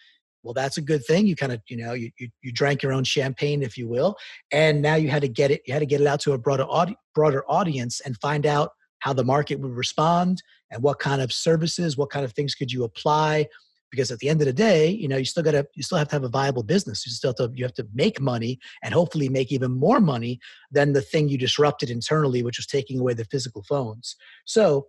well 0.42 0.54
that's 0.54 0.76
a 0.76 0.82
good 0.82 1.04
thing. 1.06 1.28
You 1.28 1.36
kind 1.36 1.52
of 1.52 1.60
you 1.68 1.76
know 1.76 1.92
you, 1.92 2.10
you, 2.18 2.28
you 2.42 2.52
drank 2.52 2.82
your 2.82 2.92
own 2.92 3.04
champagne 3.04 3.62
if 3.62 3.78
you 3.78 3.86
will 3.86 4.16
and 4.50 4.82
now 4.82 4.96
you 4.96 5.08
had 5.08 5.22
to 5.22 5.28
get 5.28 5.52
it 5.52 5.62
you 5.66 5.72
had 5.72 5.80
to 5.80 5.86
get 5.86 6.00
it 6.00 6.06
out 6.08 6.20
to 6.20 6.32
a 6.32 6.38
broader 6.38 6.64
audi- 6.64 6.96
broader 7.14 7.44
audience 7.48 8.00
and 8.00 8.16
find 8.20 8.44
out 8.44 8.70
how 8.98 9.12
the 9.12 9.24
market 9.24 9.60
would 9.60 9.76
respond 9.76 10.42
and 10.72 10.82
what 10.82 10.98
kind 10.98 11.22
of 11.22 11.32
services 11.32 11.96
what 11.96 12.10
kind 12.10 12.24
of 12.24 12.32
things 12.32 12.56
could 12.56 12.72
you 12.72 12.82
apply 12.82 13.46
because 13.90 14.10
at 14.10 14.18
the 14.18 14.28
end 14.28 14.40
of 14.40 14.46
the 14.46 14.52
day 14.52 14.88
you 14.90 15.08
know 15.08 15.16
you 15.16 15.24
still 15.24 15.42
got 15.42 15.52
to 15.52 15.66
you 15.74 15.82
still 15.82 15.98
have 15.98 16.08
to 16.08 16.14
have 16.14 16.24
a 16.24 16.28
viable 16.28 16.62
business. 16.62 17.06
You 17.06 17.12
still 17.12 17.34
have 17.38 17.50
to 17.50 17.50
you 17.56 17.64
have 17.64 17.74
to 17.74 17.86
make 17.94 18.20
money 18.20 18.58
and 18.82 18.94
hopefully 18.94 19.28
make 19.28 19.52
even 19.52 19.72
more 19.72 20.00
money 20.00 20.38
than 20.70 20.92
the 20.92 21.02
thing 21.02 21.28
you 21.28 21.38
disrupted 21.38 21.90
internally 21.90 22.42
which 22.42 22.58
was 22.58 22.66
taking 22.66 23.00
away 23.00 23.14
the 23.14 23.24
physical 23.24 23.62
phones. 23.62 24.16
So 24.44 24.88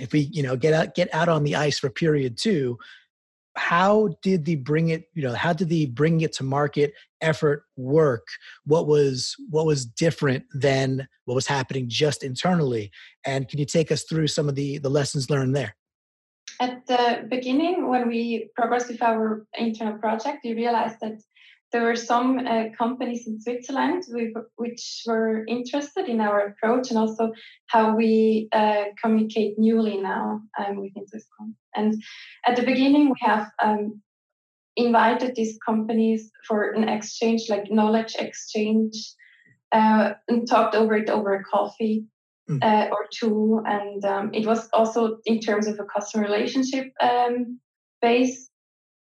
if 0.00 0.12
we 0.12 0.30
you 0.32 0.42
know 0.42 0.56
get 0.56 0.74
out 0.74 0.94
get 0.94 1.12
out 1.14 1.28
on 1.28 1.44
the 1.44 1.56
ice 1.56 1.78
for 1.78 1.90
period 1.90 2.36
two 2.38 2.78
how 3.56 4.08
did 4.22 4.44
the 4.44 4.56
bring 4.56 4.88
it 4.88 5.04
you 5.14 5.22
know 5.22 5.34
how 5.34 5.52
did 5.52 5.68
the 5.68 5.86
bring 5.86 6.20
it 6.22 6.32
to 6.34 6.44
market 6.44 6.94
effort 7.20 7.64
work? 7.76 8.26
What 8.64 8.86
was 8.86 9.34
what 9.50 9.66
was 9.66 9.84
different 9.84 10.44
than 10.54 11.06
what 11.24 11.34
was 11.34 11.46
happening 11.46 11.86
just 11.88 12.22
internally? 12.22 12.90
And 13.26 13.48
can 13.48 13.58
you 13.58 13.66
take 13.66 13.92
us 13.92 14.04
through 14.04 14.28
some 14.28 14.48
of 14.48 14.54
the 14.54 14.78
the 14.78 14.90
lessons 14.90 15.30
learned 15.30 15.54
there 15.54 15.76
at 16.60 16.86
the 16.86 17.26
beginning, 17.28 17.88
when 17.88 18.08
we 18.08 18.50
progressed 18.54 18.88
with 18.88 19.02
our 19.02 19.46
internal 19.54 19.98
project, 19.98 20.38
we 20.44 20.54
realized 20.54 20.98
that 21.00 21.20
there 21.72 21.82
were 21.82 21.96
some 21.96 22.38
uh, 22.38 22.64
companies 22.76 23.26
in 23.26 23.40
Switzerland 23.40 24.04
which 24.56 25.02
were 25.06 25.44
interested 25.46 26.06
in 26.06 26.20
our 26.20 26.48
approach 26.48 26.90
and 26.90 26.98
also 26.98 27.32
how 27.66 27.96
we 27.96 28.48
uh, 28.52 28.84
communicate 29.02 29.58
newly 29.58 29.96
now 29.96 30.42
um, 30.58 30.76
within 30.76 31.04
Swisscom. 31.06 31.54
And 31.74 32.00
at 32.46 32.56
the 32.56 32.62
beginning, 32.62 33.08
we 33.08 33.16
have 33.20 33.48
um, 33.62 34.02
invited 34.76 35.34
these 35.34 35.58
companies 35.64 36.30
for 36.46 36.72
an 36.72 36.88
exchange, 36.88 37.48
like 37.48 37.70
knowledge 37.70 38.16
exchange, 38.18 38.94
uh, 39.72 40.12
and 40.28 40.46
talked 40.46 40.74
over 40.74 40.94
it 40.94 41.08
over 41.08 41.34
a 41.34 41.44
coffee. 41.44 42.04
Uh, 42.60 42.88
or 42.90 43.06
two. 43.12 43.62
And 43.64 44.04
um, 44.04 44.30
it 44.34 44.46
was 44.46 44.68
also 44.72 45.18
in 45.24 45.40
terms 45.40 45.66
of 45.66 45.78
a 45.78 45.84
customer 45.84 46.24
relationship 46.24 46.92
um, 47.00 47.60
base. 48.00 48.48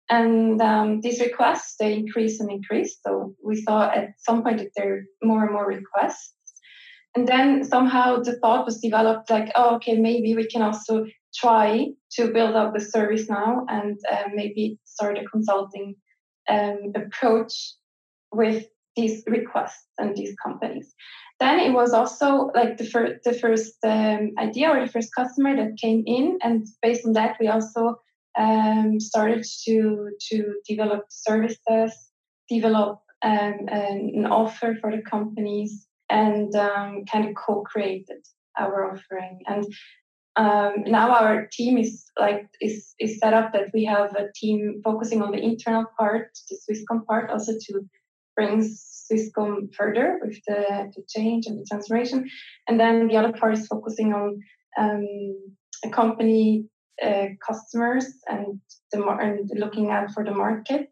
And 0.09 0.61
um, 0.61 1.01
these 1.01 1.19
requests, 1.19 1.75
they 1.79 1.93
increase 1.93 2.39
and 2.39 2.51
increase. 2.51 2.97
So 3.05 3.33
we 3.43 3.55
saw 3.61 3.89
at 3.89 4.09
some 4.19 4.43
point 4.43 4.59
that 4.59 4.69
there 4.75 4.93
are 4.93 5.01
more 5.23 5.43
and 5.43 5.51
more 5.51 5.67
requests. 5.67 6.33
and 7.15 7.27
then 7.27 7.63
somehow 7.63 8.17
the 8.21 8.37
thought 8.39 8.65
was 8.65 8.79
developed 8.79 9.29
like, 9.29 9.49
oh, 9.55 9.75
okay, 9.75 9.95
maybe 9.97 10.35
we 10.35 10.47
can 10.47 10.61
also 10.61 11.05
try 11.33 11.87
to 12.11 12.31
build 12.31 12.55
up 12.55 12.73
the 12.73 12.81
service 12.81 13.29
now 13.29 13.65
and 13.69 13.97
uh, 14.11 14.23
maybe 14.33 14.77
start 14.83 15.17
a 15.17 15.23
consulting 15.25 15.95
um, 16.49 16.91
approach 16.95 17.53
with 18.31 18.65
these 18.95 19.23
requests 19.27 19.87
and 19.97 20.15
these 20.15 20.35
companies. 20.43 20.93
Then 21.39 21.59
it 21.59 21.73
was 21.73 21.91
also 21.91 22.51
like 22.55 22.77
the 22.77 22.85
first 22.85 23.23
the 23.23 23.33
first 23.33 23.75
um, 23.83 24.31
idea 24.37 24.69
or 24.69 24.79
the 24.85 24.91
first 24.91 25.13
customer 25.13 25.55
that 25.55 25.77
came 25.77 26.03
in, 26.05 26.37
and 26.41 26.65
based 26.81 27.05
on 27.05 27.13
that, 27.13 27.37
we 27.39 27.47
also 27.47 27.99
um, 28.37 28.99
started 28.99 29.45
to 29.65 30.11
to 30.29 30.55
develop 30.67 31.05
services, 31.09 31.91
develop 32.49 33.01
um, 33.21 33.67
an 33.67 34.25
offer 34.29 34.77
for 34.79 34.91
the 34.91 35.01
companies, 35.01 35.87
and 36.09 36.55
um, 36.55 37.03
kind 37.11 37.27
of 37.27 37.35
co-created 37.35 38.23
our 38.57 38.93
offering. 38.93 39.41
And 39.47 39.65
um, 40.37 40.83
now 40.85 41.11
our 41.15 41.47
team 41.51 41.77
is 41.77 42.05
like 42.19 42.47
is 42.61 42.93
is 42.99 43.19
set 43.19 43.33
up 43.33 43.51
that 43.53 43.71
we 43.73 43.83
have 43.85 44.15
a 44.15 44.31
team 44.35 44.81
focusing 44.83 45.21
on 45.21 45.31
the 45.31 45.43
internal 45.43 45.85
part, 45.97 46.29
the 46.49 46.57
Swisscom 46.57 47.05
part, 47.05 47.29
also 47.29 47.53
to 47.53 47.81
bring 48.35 48.61
Swisscom 49.12 49.74
further 49.74 50.19
with 50.21 50.39
the, 50.47 50.91
the 50.95 51.03
change 51.07 51.45
and 51.47 51.59
the 51.59 51.65
transformation. 51.69 52.29
And 52.67 52.79
then 52.79 53.07
the 53.07 53.17
other 53.17 53.33
part 53.33 53.53
is 53.53 53.67
focusing 53.67 54.13
on 54.13 54.39
um, 54.77 55.07
company 55.91 56.65
uh, 57.03 57.27
customers 57.45 58.07
and 58.27 58.59
the 58.91 59.05
and 59.07 59.50
looking 59.55 59.91
out 59.91 60.12
for 60.12 60.24
the 60.24 60.31
market. 60.31 60.88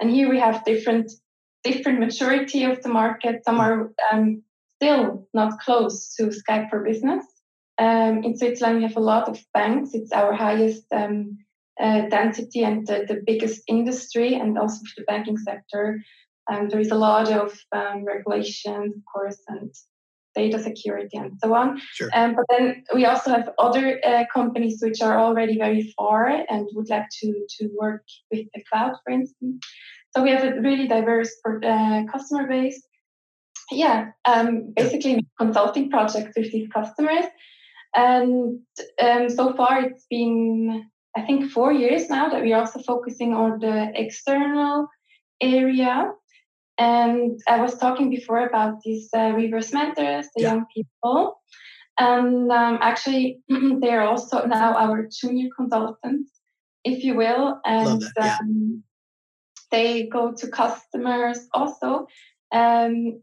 And 0.00 0.10
here 0.10 0.28
we 0.28 0.38
have 0.38 0.64
different 0.64 1.10
different 1.64 2.00
maturity 2.00 2.64
of 2.64 2.82
the 2.82 2.88
market. 2.88 3.44
Some 3.44 3.60
are 3.60 3.92
um, 4.12 4.42
still 4.76 5.28
not 5.34 5.60
close 5.60 6.14
to 6.16 6.30
Skype 6.30 6.70
for 6.70 6.82
Business. 6.84 7.24
Um, 7.78 8.24
in 8.24 8.36
Switzerland, 8.36 8.78
we 8.78 8.82
have 8.84 8.96
a 8.96 9.00
lot 9.00 9.28
of 9.28 9.38
banks. 9.54 9.90
It's 9.94 10.12
our 10.12 10.34
highest 10.34 10.84
um, 10.92 11.38
uh, 11.80 12.08
density 12.08 12.62
and 12.62 12.86
the, 12.86 13.04
the, 13.08 13.22
biggest 13.26 13.62
industry, 13.66 14.34
and 14.34 14.58
also 14.58 14.80
the 14.96 15.04
banking 15.04 15.38
sector. 15.38 15.98
Um, 16.50 16.68
there 16.68 16.80
is 16.80 16.90
a 16.90 16.96
lot 16.96 17.30
of 17.30 17.56
um, 17.72 18.04
regulations, 18.04 18.94
of 18.96 19.02
course, 19.12 19.38
and 19.48 19.72
data 20.34 20.58
security 20.62 21.16
and 21.16 21.32
so 21.42 21.54
on. 21.54 21.80
Sure. 21.94 22.08
Um, 22.14 22.34
but 22.34 22.44
then 22.50 22.84
we 22.94 23.04
also 23.04 23.30
have 23.30 23.50
other 23.58 24.00
uh, 24.04 24.24
companies 24.32 24.78
which 24.82 25.00
are 25.00 25.18
already 25.18 25.58
very 25.58 25.92
far 25.96 26.28
and 26.28 26.68
would 26.72 26.88
like 26.88 27.08
to, 27.20 27.46
to 27.58 27.68
work 27.78 28.04
with 28.30 28.46
the 28.54 28.62
cloud, 28.70 28.92
for 29.04 29.12
instance. 29.12 29.64
So 30.14 30.22
we 30.22 30.30
have 30.30 30.44
a 30.44 30.60
really 30.60 30.88
diverse 30.88 31.30
uh, 31.46 32.02
customer 32.10 32.48
base. 32.48 32.82
Yeah, 33.70 34.10
um, 34.24 34.72
basically 34.74 35.24
consulting 35.38 35.90
projects 35.90 36.32
with 36.36 36.50
these 36.50 36.68
customers. 36.68 37.26
And 37.94 38.60
um, 39.02 39.28
so 39.28 39.54
far 39.54 39.82
it's 39.82 40.06
been, 40.10 40.86
I 41.16 41.22
think, 41.22 41.50
four 41.50 41.72
years 41.72 42.08
now 42.08 42.28
that 42.28 42.42
we're 42.42 42.56
also 42.56 42.80
focusing 42.80 43.32
on 43.34 43.60
the 43.60 43.92
external 43.94 44.88
area 45.40 46.12
and 46.80 47.38
I 47.46 47.60
was 47.60 47.76
talking 47.76 48.08
before 48.08 48.46
about 48.46 48.80
these 48.80 49.10
uh, 49.14 49.32
reverse 49.32 49.70
mentors, 49.70 50.28
the 50.34 50.42
yeah. 50.42 50.54
young 50.54 50.66
people. 50.74 51.38
And 51.98 52.50
um, 52.50 52.78
actually, 52.80 53.40
they're 53.48 54.02
also 54.02 54.46
now 54.46 54.74
our 54.74 55.06
junior 55.06 55.50
consultants, 55.54 56.30
if 56.82 57.04
you 57.04 57.16
will. 57.16 57.60
And 57.66 58.02
yeah. 58.16 58.38
um, 58.40 58.82
they 59.70 60.06
go 60.06 60.32
to 60.32 60.48
customers 60.48 61.46
also 61.52 62.06
um, 62.50 63.20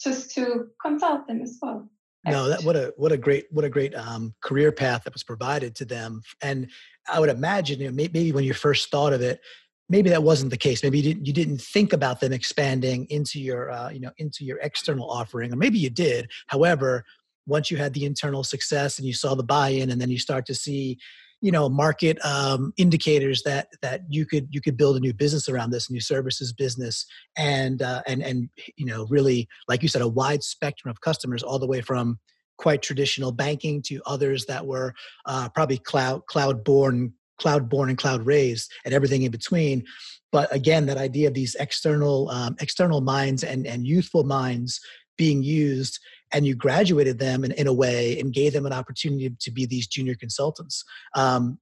just 0.00 0.30
to 0.36 0.68
consult 0.82 1.26
them 1.26 1.42
as 1.42 1.58
well. 1.60 1.90
No, 2.24 2.48
that 2.48 2.64
what 2.64 2.74
a 2.74 2.92
what 2.96 3.12
a 3.12 3.16
great 3.16 3.46
what 3.52 3.64
a 3.64 3.68
great 3.68 3.94
um, 3.94 4.34
career 4.40 4.72
path 4.72 5.04
that 5.04 5.12
was 5.12 5.22
provided 5.22 5.76
to 5.76 5.84
them, 5.84 6.22
and 6.42 6.68
I 7.06 7.20
would 7.20 7.28
imagine 7.28 7.78
you 7.78 7.86
know, 7.86 7.94
maybe 7.94 8.32
when 8.32 8.42
you 8.42 8.52
first 8.52 8.90
thought 8.90 9.12
of 9.12 9.20
it, 9.20 9.40
maybe 9.88 10.10
that 10.10 10.22
wasn't 10.22 10.50
the 10.50 10.56
case. 10.56 10.82
Maybe 10.82 10.98
you 10.98 11.04
didn't, 11.04 11.26
you 11.26 11.32
didn't 11.32 11.60
think 11.60 11.92
about 11.92 12.20
them 12.20 12.32
expanding 12.32 13.06
into 13.10 13.40
your 13.40 13.70
uh, 13.70 13.90
you 13.90 14.00
know 14.00 14.10
into 14.18 14.44
your 14.44 14.58
external 14.58 15.10
offering 15.10 15.52
or 15.52 15.56
maybe 15.56 15.78
you 15.78 15.90
did. 15.90 16.30
However 16.48 17.04
once 17.46 17.70
you 17.70 17.76
had 17.76 17.94
the 17.94 18.04
internal 18.04 18.42
success 18.42 18.98
and 18.98 19.06
you 19.06 19.14
saw 19.14 19.34
the 19.34 19.44
buy-in 19.44 19.90
and 19.90 20.00
then 20.00 20.10
you 20.10 20.18
start 20.18 20.44
to 20.46 20.54
see 20.54 20.98
you 21.40 21.52
know 21.52 21.68
market 21.68 22.18
um, 22.24 22.72
indicators 22.76 23.42
that 23.42 23.68
that 23.82 24.00
you 24.08 24.26
could 24.26 24.48
you 24.50 24.60
could 24.60 24.76
build 24.76 24.96
a 24.96 25.00
new 25.00 25.12
business 25.12 25.48
around 25.48 25.70
this 25.70 25.90
new 25.90 26.00
services 26.00 26.52
business 26.52 27.06
and 27.36 27.82
uh, 27.82 28.02
and 28.06 28.22
and 28.22 28.48
you 28.76 28.86
know 28.86 29.06
really 29.08 29.48
like 29.68 29.82
you 29.82 29.88
said 29.88 30.02
a 30.02 30.08
wide 30.08 30.42
spectrum 30.42 30.90
of 30.90 31.00
customers 31.00 31.42
all 31.42 31.58
the 31.58 31.66
way 31.66 31.80
from 31.80 32.18
quite 32.58 32.80
traditional 32.80 33.32
banking 33.32 33.82
to 33.82 34.00
others 34.06 34.46
that 34.46 34.66
were 34.66 34.94
uh, 35.26 35.48
probably 35.50 35.78
cloud 35.78 36.24
cloud 36.26 36.64
born 36.64 37.12
cloud 37.38 37.68
born 37.68 37.88
and 37.88 37.98
cloud 37.98 38.24
raised 38.24 38.70
and 38.84 38.94
everything 38.94 39.22
in 39.22 39.30
between. 39.30 39.84
But 40.32 40.52
again 40.54 40.86
that 40.86 40.98
idea 40.98 41.28
of 41.28 41.34
these 41.34 41.54
external 41.56 42.28
um, 42.30 42.56
external 42.60 43.00
minds 43.00 43.44
and 43.44 43.66
and 43.66 43.86
youthful 43.86 44.24
minds 44.24 44.80
being 45.16 45.42
used 45.42 45.98
and 46.32 46.46
you 46.46 46.54
graduated 46.54 47.18
them 47.18 47.44
in, 47.44 47.52
in 47.52 47.66
a 47.66 47.72
way 47.72 48.18
and 48.18 48.32
gave 48.32 48.52
them 48.52 48.66
an 48.66 48.72
opportunity 48.72 49.34
to 49.40 49.50
be 49.50 49.64
these 49.64 49.86
junior 49.86 50.14
consultants 50.14 50.84
um, 51.14 51.58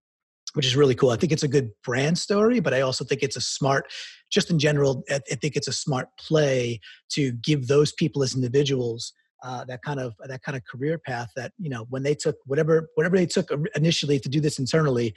which 0.55 0.67
is 0.67 0.77
really 0.77 0.95
cool. 0.95 1.11
I 1.11 1.17
think 1.17 1.33
it's 1.33 1.43
a 1.43 1.49
good 1.49 1.71
brand 1.85 2.19
story 2.19 2.61
but 2.61 2.75
i 2.75 2.81
also 2.81 3.05
think 3.05 3.23
it's 3.23 3.37
a 3.37 3.41
smart 3.41 3.93
just 4.33 4.51
in 4.51 4.59
general 4.59 5.05
i 5.11 5.19
think 5.19 5.57
it's 5.57 5.69
a 5.69 5.73
smart 5.73 6.09
play 6.19 6.81
to 7.11 7.33
give 7.33 7.69
those 7.69 7.93
people 7.93 8.23
as 8.23 8.35
individuals 8.35 9.13
uh, 9.45 9.63
that 9.67 9.83
kind 9.83 10.01
of 10.01 10.15
that 10.27 10.43
kind 10.43 10.57
of 10.57 10.65
career 10.65 10.99
path 10.99 11.31
that 11.37 11.53
you 11.59 11.69
know 11.69 11.87
when 11.91 12.03
they 12.03 12.15
took 12.15 12.37
whatever 12.47 12.89
whatever 12.95 13.17
they 13.17 13.27
took 13.27 13.49
initially 13.77 14.19
to 14.19 14.29
do 14.29 14.41
this 14.41 14.59
internally 14.59 15.15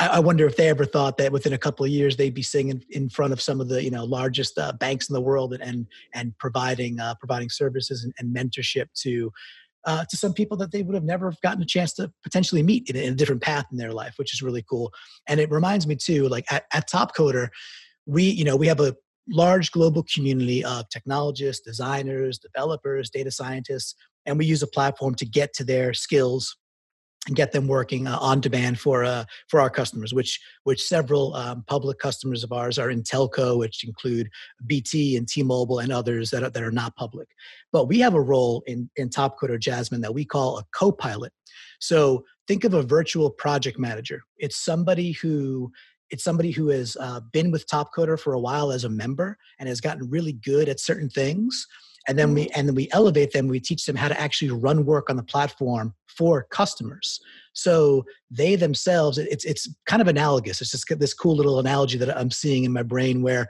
I, 0.00 0.20
wonder 0.20 0.46
if 0.46 0.56
they 0.56 0.68
ever 0.68 0.84
thought 0.84 1.16
that 1.18 1.32
within 1.32 1.52
a 1.52 1.58
couple 1.58 1.84
of 1.84 1.90
years 1.90 2.16
they'd 2.16 2.34
be 2.34 2.42
singing 2.42 2.84
in 2.90 3.08
front 3.08 3.32
of 3.32 3.40
some 3.40 3.60
of 3.60 3.68
the 3.68 3.82
you 3.82 3.90
know 3.90 4.04
largest 4.04 4.58
uh, 4.58 4.72
banks 4.72 5.08
in 5.08 5.14
the 5.14 5.20
world 5.20 5.52
and 5.52 5.62
and, 5.62 5.86
and 6.14 6.38
providing 6.38 7.00
uh, 7.00 7.14
providing 7.16 7.50
services 7.50 8.04
and, 8.04 8.12
and 8.18 8.34
mentorship 8.34 8.86
to 9.02 9.32
uh, 9.84 10.04
to 10.08 10.16
some 10.16 10.32
people 10.32 10.56
that 10.56 10.70
they 10.70 10.82
would 10.82 10.94
have 10.94 11.04
never 11.04 11.32
gotten 11.42 11.62
a 11.62 11.66
chance 11.66 11.92
to 11.94 12.12
potentially 12.22 12.62
meet 12.62 12.88
in, 12.90 12.96
in, 12.96 13.12
a 13.12 13.16
different 13.16 13.42
path 13.42 13.64
in 13.72 13.78
their 13.78 13.92
life, 13.92 14.14
which 14.16 14.34
is 14.34 14.42
really 14.42 14.64
cool. 14.68 14.92
And 15.28 15.40
it 15.40 15.50
reminds 15.50 15.86
me 15.86 15.96
too, 15.96 16.28
like 16.28 16.44
at, 16.52 16.64
at 16.72 16.88
Topcoder, 16.88 17.48
we 18.06 18.24
you 18.24 18.44
know 18.44 18.56
we 18.56 18.66
have 18.66 18.80
a 18.80 18.94
large 19.28 19.70
global 19.72 20.04
community 20.14 20.64
of 20.64 20.88
technologists, 20.90 21.64
designers, 21.64 22.38
developers, 22.38 23.10
data 23.10 23.30
scientists, 23.30 23.94
and 24.26 24.38
we 24.38 24.46
use 24.46 24.62
a 24.62 24.66
platform 24.66 25.14
to 25.16 25.26
get 25.26 25.52
to 25.54 25.64
their 25.64 25.92
skills 25.92 26.56
get 27.34 27.52
them 27.52 27.66
working 27.66 28.06
uh, 28.06 28.18
on 28.18 28.40
demand 28.40 28.78
for 28.78 29.04
uh, 29.04 29.24
for 29.48 29.60
our 29.60 29.70
customers, 29.70 30.14
which 30.14 30.40
which 30.64 30.82
several 30.82 31.34
um, 31.34 31.64
public 31.66 31.98
customers 31.98 32.44
of 32.44 32.52
ours 32.52 32.78
are 32.78 32.90
in 32.90 33.02
telco, 33.02 33.58
which 33.58 33.84
include 33.84 34.28
BT 34.66 35.16
and 35.16 35.28
T-Mobile 35.28 35.80
and 35.80 35.92
others 35.92 36.30
that 36.30 36.42
are, 36.42 36.50
that 36.50 36.62
are 36.62 36.70
not 36.70 36.96
public. 36.96 37.28
But 37.72 37.86
we 37.86 37.98
have 38.00 38.14
a 38.14 38.20
role 38.20 38.62
in 38.66 38.90
in 38.96 39.08
Topcoder 39.08 39.58
Jasmine 39.58 40.00
that 40.02 40.14
we 40.14 40.24
call 40.24 40.58
a 40.58 40.64
co-pilot. 40.74 41.32
So 41.80 42.24
think 42.46 42.64
of 42.64 42.74
a 42.74 42.82
virtual 42.82 43.30
project 43.30 43.78
manager. 43.78 44.22
It's 44.38 44.56
somebody 44.56 45.12
who 45.12 45.70
it's 46.10 46.24
somebody 46.24 46.50
who 46.50 46.68
has 46.68 46.96
uh, 46.98 47.20
been 47.32 47.50
with 47.50 47.66
Topcoder 47.66 48.18
for 48.18 48.32
a 48.32 48.40
while 48.40 48.72
as 48.72 48.84
a 48.84 48.88
member 48.88 49.36
and 49.58 49.68
has 49.68 49.80
gotten 49.80 50.08
really 50.08 50.32
good 50.32 50.68
at 50.68 50.80
certain 50.80 51.10
things 51.10 51.66
and 52.06 52.18
then 52.18 52.34
we 52.34 52.44
mm-hmm. 52.44 52.58
and 52.58 52.68
then 52.68 52.74
we 52.74 52.88
elevate 52.92 53.32
them 53.32 53.48
we 53.48 53.60
teach 53.60 53.84
them 53.84 53.96
how 53.96 54.08
to 54.08 54.20
actually 54.20 54.50
run 54.50 54.84
work 54.84 55.10
on 55.10 55.16
the 55.16 55.22
platform 55.22 55.94
for 56.06 56.46
customers. 56.50 57.20
So 57.52 58.04
they 58.30 58.56
themselves 58.56 59.18
it's 59.18 59.44
it's 59.44 59.68
kind 59.86 60.02
of 60.02 60.08
analogous. 60.08 60.60
It's 60.60 60.70
just 60.70 60.86
this 60.98 61.14
cool 61.14 61.36
little 61.36 61.58
analogy 61.58 61.98
that 61.98 62.16
i'm 62.16 62.30
seeing 62.30 62.64
in 62.64 62.72
my 62.72 62.82
brain 62.82 63.22
where 63.22 63.48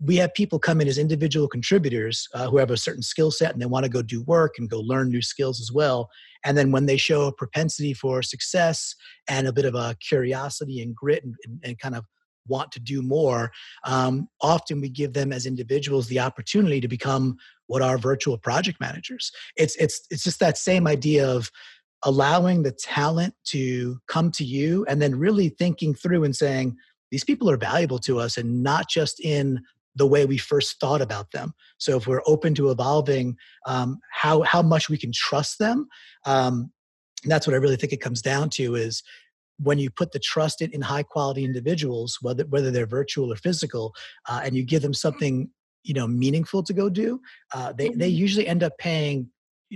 we 0.00 0.16
have 0.16 0.34
people 0.34 0.58
come 0.58 0.80
in 0.80 0.88
as 0.88 0.98
individual 0.98 1.48
contributors 1.48 2.28
uh, 2.34 2.48
who 2.48 2.58
have 2.58 2.70
a 2.70 2.76
certain 2.76 3.02
skill 3.02 3.30
set 3.30 3.52
and 3.52 3.62
they 3.62 3.66
want 3.66 3.84
to 3.84 3.90
go 3.90 4.02
do 4.02 4.22
work 4.24 4.54
and 4.58 4.68
go 4.68 4.80
learn 4.80 5.08
new 5.08 5.22
skills 5.22 5.60
as 5.60 5.70
well. 5.72 6.10
And 6.44 6.58
then 6.58 6.72
when 6.72 6.86
they 6.86 6.96
show 6.96 7.22
a 7.22 7.32
propensity 7.32 7.94
for 7.94 8.20
success 8.22 8.94
and 9.28 9.46
a 9.46 9.52
bit 9.52 9.64
of 9.64 9.74
a 9.74 9.96
curiosity 10.00 10.82
and 10.82 10.94
grit 10.94 11.24
and, 11.24 11.34
and, 11.46 11.60
and 11.62 11.78
kind 11.78 11.94
of 11.94 12.04
want 12.46 12.70
to 12.72 12.80
do 12.80 13.02
more 13.02 13.50
um, 13.84 14.28
often 14.42 14.80
we 14.80 14.88
give 14.88 15.12
them 15.12 15.32
as 15.32 15.46
individuals 15.46 16.06
the 16.08 16.20
opportunity 16.20 16.80
to 16.80 16.88
become 16.88 17.36
what 17.66 17.82
are 17.82 17.98
virtual 17.98 18.38
project 18.38 18.80
managers. 18.80 19.30
It's 19.56 19.76
it's 19.76 20.02
it's 20.10 20.24
just 20.24 20.40
that 20.40 20.58
same 20.58 20.86
idea 20.86 21.28
of 21.28 21.50
allowing 22.02 22.62
the 22.62 22.72
talent 22.72 23.34
to 23.46 23.98
come 24.08 24.30
to 24.30 24.44
you 24.44 24.84
and 24.88 25.00
then 25.00 25.18
really 25.18 25.48
thinking 25.48 25.94
through 25.94 26.24
and 26.24 26.36
saying 26.36 26.76
these 27.10 27.24
people 27.24 27.50
are 27.50 27.56
valuable 27.56 27.98
to 27.98 28.18
us 28.18 28.36
and 28.36 28.62
not 28.62 28.88
just 28.90 29.20
in 29.20 29.60
the 29.96 30.06
way 30.06 30.26
we 30.26 30.36
first 30.36 30.78
thought 30.80 31.00
about 31.00 31.30
them. 31.30 31.54
So 31.78 31.96
if 31.96 32.06
we're 32.06 32.20
open 32.26 32.54
to 32.56 32.70
evolving 32.70 33.36
um, 33.66 33.98
how 34.12 34.42
how 34.42 34.60
much 34.60 34.88
we 34.88 34.98
can 34.98 35.12
trust 35.12 35.58
them 35.58 35.86
um, 36.26 36.70
that's 37.26 37.46
what 37.46 37.54
i 37.54 37.58
really 37.58 37.76
think 37.76 37.92
it 37.92 38.00
comes 38.00 38.22
down 38.22 38.50
to 38.50 38.74
is 38.74 39.02
when 39.58 39.78
you 39.78 39.88
put 39.90 40.12
the 40.12 40.18
trust 40.18 40.60
in, 40.60 40.70
in 40.72 40.80
high 40.80 41.02
quality 41.02 41.44
individuals 41.44 42.18
whether 42.20 42.44
whether 42.46 42.70
they're 42.70 42.86
virtual 42.86 43.32
or 43.32 43.36
physical 43.36 43.94
uh, 44.28 44.40
and 44.44 44.54
you 44.54 44.64
give 44.64 44.82
them 44.82 44.94
something 44.94 45.48
you 45.84 45.94
know 45.94 46.06
meaningful 46.06 46.62
to 46.62 46.72
go 46.72 46.88
do 46.88 47.20
uh, 47.54 47.72
they, 47.72 47.90
they 47.90 48.08
mm-hmm. 48.08 48.18
usually 48.18 48.46
end 48.46 48.62
up 48.62 48.76
paying 48.78 49.28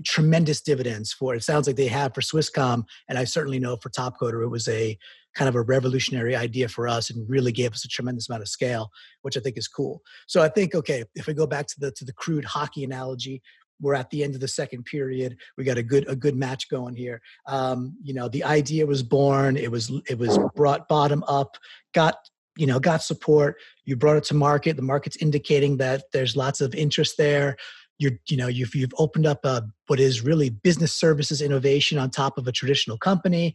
tremendous 0.04 0.60
dividends 0.60 1.12
for 1.12 1.34
it 1.34 1.42
sounds 1.42 1.66
like 1.66 1.76
they 1.76 1.86
have 1.86 2.14
for 2.14 2.20
swisscom 2.20 2.84
and 3.08 3.18
i 3.18 3.24
certainly 3.24 3.58
know 3.58 3.76
for 3.76 3.90
topcoder 3.90 4.42
it 4.42 4.48
was 4.48 4.68
a 4.68 4.96
kind 5.34 5.48
of 5.48 5.54
a 5.54 5.62
revolutionary 5.62 6.34
idea 6.36 6.68
for 6.68 6.88
us 6.88 7.10
and 7.10 7.28
really 7.28 7.52
gave 7.52 7.72
us 7.72 7.84
a 7.84 7.88
tremendous 7.88 8.28
amount 8.28 8.42
of 8.42 8.48
scale 8.48 8.90
which 9.22 9.36
i 9.36 9.40
think 9.40 9.56
is 9.56 9.68
cool 9.68 10.00
so 10.26 10.42
i 10.42 10.48
think 10.48 10.74
okay 10.74 11.04
if 11.14 11.26
we 11.26 11.34
go 11.34 11.46
back 11.46 11.66
to 11.66 11.74
the 11.78 11.90
to 11.92 12.04
the 12.04 12.12
crude 12.12 12.44
hockey 12.44 12.84
analogy 12.84 13.42
we're 13.80 13.94
at 13.94 14.10
the 14.10 14.24
end 14.24 14.34
of 14.34 14.40
the 14.40 14.48
second 14.48 14.84
period 14.84 15.36
we 15.56 15.64
got 15.64 15.78
a 15.78 15.82
good 15.82 16.08
a 16.08 16.16
good 16.16 16.36
match 16.36 16.68
going 16.68 16.94
here 16.94 17.20
um, 17.46 17.96
you 18.02 18.14
know 18.14 18.28
the 18.28 18.44
idea 18.44 18.86
was 18.86 19.02
born 19.02 19.56
it 19.56 19.70
was 19.70 19.90
it 20.08 20.18
was 20.18 20.38
brought 20.54 20.88
bottom 20.88 21.24
up 21.26 21.56
got 21.94 22.16
you 22.58 22.66
know 22.66 22.80
got 22.80 23.02
support 23.02 23.56
you 23.84 23.96
brought 23.96 24.16
it 24.16 24.24
to 24.24 24.34
market 24.34 24.76
the 24.76 24.82
market's 24.82 25.16
indicating 25.16 25.78
that 25.78 26.04
there's 26.12 26.36
lots 26.36 26.60
of 26.60 26.74
interest 26.74 27.16
there. 27.16 27.56
You're 27.98 28.12
you 28.28 28.36
know 28.36 28.48
you've, 28.48 28.74
you've 28.74 28.92
opened 28.98 29.26
up 29.26 29.44
a, 29.44 29.62
what 29.86 30.00
is 30.00 30.24
really 30.24 30.50
business 30.50 30.92
services 30.92 31.40
innovation 31.40 31.98
on 31.98 32.10
top 32.10 32.36
of 32.36 32.46
a 32.46 32.52
traditional 32.52 32.98
company. 32.98 33.54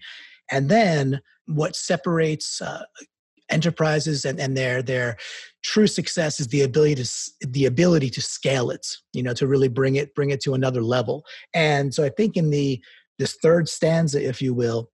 And 0.51 0.69
then 0.69 1.21
what 1.45 1.75
separates 1.75 2.61
uh, 2.61 2.83
enterprises 3.49 4.25
and, 4.25 4.39
and 4.39 4.57
their 4.57 4.81
their 4.81 5.17
true 5.63 5.87
success 5.87 6.39
is 6.39 6.47
the 6.47 6.61
ability 6.61 6.95
to 6.95 7.07
the 7.47 7.65
ability 7.65 8.09
to 8.09 8.21
scale 8.21 8.69
it 8.69 8.87
you 9.13 9.21
know 9.21 9.33
to 9.33 9.47
really 9.47 9.67
bring 9.67 9.95
it 9.95 10.15
bring 10.15 10.29
it 10.29 10.41
to 10.41 10.53
another 10.53 10.81
level. 10.81 11.23
And 11.53 11.93
so 11.93 12.03
i 12.03 12.09
think 12.09 12.37
in 12.37 12.49
the 12.49 12.81
this 13.19 13.37
third 13.43 13.69
stanza 13.69 14.21
if 14.27 14.41
you 14.41 14.53
will 14.53 14.89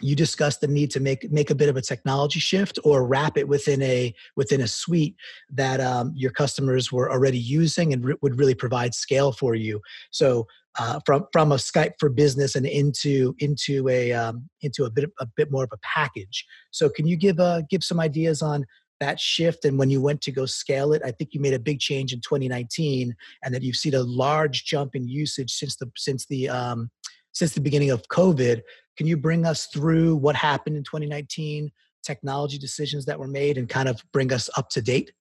you 0.00 0.16
discussed 0.16 0.60
the 0.60 0.68
need 0.68 0.90
to 0.90 1.00
make 1.00 1.30
make 1.30 1.50
a 1.50 1.54
bit 1.54 1.68
of 1.68 1.76
a 1.76 1.82
technology 1.82 2.40
shift 2.40 2.78
or 2.84 3.06
wrap 3.06 3.36
it 3.36 3.46
within 3.46 3.82
a 3.82 4.14
within 4.34 4.60
a 4.60 4.66
suite 4.66 5.16
that 5.50 5.80
um, 5.80 6.12
your 6.14 6.30
customers 6.30 6.90
were 6.90 7.10
already 7.10 7.38
using 7.38 7.92
and 7.92 8.04
re- 8.04 8.16
would 8.22 8.38
really 8.38 8.54
provide 8.54 8.94
scale 8.94 9.32
for 9.32 9.54
you 9.54 9.80
so 10.10 10.46
uh, 10.78 11.00
from 11.06 11.26
from 11.32 11.52
a 11.52 11.56
Skype 11.56 11.92
for 11.98 12.08
business 12.08 12.54
and 12.54 12.66
into 12.66 13.34
into 13.38 13.88
a 13.88 14.12
um, 14.12 14.48
into 14.62 14.84
a 14.84 14.90
bit 14.90 15.10
a 15.20 15.26
bit 15.36 15.50
more 15.50 15.64
of 15.64 15.70
a 15.72 15.78
package. 15.82 16.46
So 16.70 16.88
can 16.88 17.06
you 17.06 17.16
give 17.16 17.40
uh, 17.40 17.62
give 17.70 17.82
some 17.82 18.00
ideas 18.00 18.42
on 18.42 18.64
that 18.98 19.20
shift 19.20 19.64
and 19.66 19.78
when 19.78 19.90
you 19.90 20.00
went 20.00 20.20
to 20.22 20.32
go 20.32 20.46
scale 20.46 20.92
it? 20.92 21.02
I 21.04 21.10
think 21.10 21.32
you 21.32 21.40
made 21.40 21.54
a 21.54 21.58
big 21.58 21.80
change 21.80 22.12
in 22.12 22.20
2019, 22.20 23.14
and 23.42 23.54
that 23.54 23.62
you've 23.62 23.76
seen 23.76 23.94
a 23.94 24.02
large 24.02 24.64
jump 24.64 24.94
in 24.94 25.08
usage 25.08 25.50
since 25.50 25.76
the 25.76 25.90
since 25.96 26.26
the 26.26 26.48
um, 26.48 26.90
since 27.32 27.54
the 27.54 27.60
beginning 27.60 27.90
of 27.90 28.06
COVID. 28.08 28.62
Can 28.96 29.06
you 29.06 29.16
bring 29.16 29.44
us 29.44 29.66
through 29.66 30.16
what 30.16 30.36
happened 30.36 30.76
in 30.76 30.84
2019, 30.84 31.70
technology 32.02 32.58
decisions 32.58 33.04
that 33.06 33.18
were 33.18 33.28
made, 33.28 33.58
and 33.58 33.68
kind 33.68 33.88
of 33.88 34.02
bring 34.12 34.32
us 34.32 34.48
up 34.56 34.70
to 34.70 34.82
date? 34.82 35.12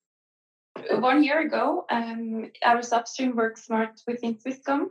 One 0.91 1.23
year 1.23 1.41
ago, 1.41 1.85
um, 1.89 2.51
our 2.63 2.81
upstream 2.91 3.35
work 3.35 3.57
smart 3.57 4.01
within 4.07 4.35
Swisscom 4.35 4.87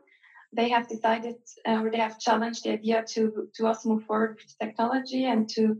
they 0.54 0.68
have 0.68 0.88
decided 0.88 1.36
uh, 1.66 1.82
or 1.82 1.90
they 1.90 1.98
have 1.98 2.18
challenged 2.18 2.64
the 2.64 2.70
idea 2.70 3.04
to 3.08 3.48
to 3.54 3.66
also 3.66 3.88
move 3.88 4.04
forward 4.04 4.38
with 4.38 4.58
technology 4.58 5.24
and 5.24 5.48
to 5.50 5.76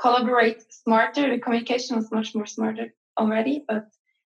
collaborate 0.00 0.62
smarter. 0.72 1.30
The 1.30 1.40
communication 1.40 1.96
was 1.96 2.12
much 2.12 2.34
more 2.34 2.46
smarter 2.46 2.94
already, 3.18 3.64
but 3.66 3.86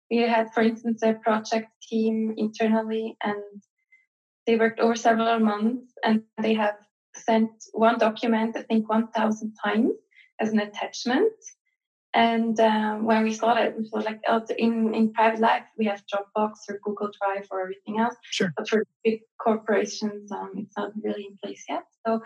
we 0.10 0.18
had, 0.18 0.54
for 0.54 0.64
instance, 0.64 1.04
a 1.04 1.14
project 1.14 1.70
team 1.82 2.34
internally, 2.38 3.18
and 3.24 3.44
they 4.46 4.58
worked 4.58 4.80
over 4.80 4.96
several 4.96 5.40
months, 5.40 5.94
and 6.04 6.24
they 6.42 6.54
have 6.56 6.76
sent 7.16 7.52
one 7.74 7.98
document, 7.98 8.56
I 8.58 8.64
think, 8.64 8.90
1,000 8.90 9.54
times 9.64 9.94
as 10.40 10.52
an 10.52 10.60
attachment 10.60 11.34
and 12.14 12.60
um, 12.60 13.06
when 13.06 13.24
we 13.24 13.34
saw 13.34 13.54
that, 13.54 13.78
we 13.78 13.88
thought 13.88 14.04
like, 14.04 14.20
oh, 14.28 14.42
in 14.58 14.94
in 14.94 15.14
private 15.14 15.40
life 15.40 15.64
we 15.78 15.86
have 15.86 16.04
Dropbox 16.14 16.54
or 16.70 16.80
Google 16.84 17.10
Drive 17.22 17.48
or 17.52 17.62
everything 17.62 18.00
else. 18.00 18.16
Sure. 18.24 18.54
But 18.58 18.68
for 18.68 18.86
big 19.04 19.22
corporations, 19.42 20.32
um, 20.32 20.52
it's 20.58 20.76
not 20.76 20.92
really 21.02 21.28
in 21.30 21.38
place 21.42 21.64
yet. 21.70 21.84
So 22.06 22.22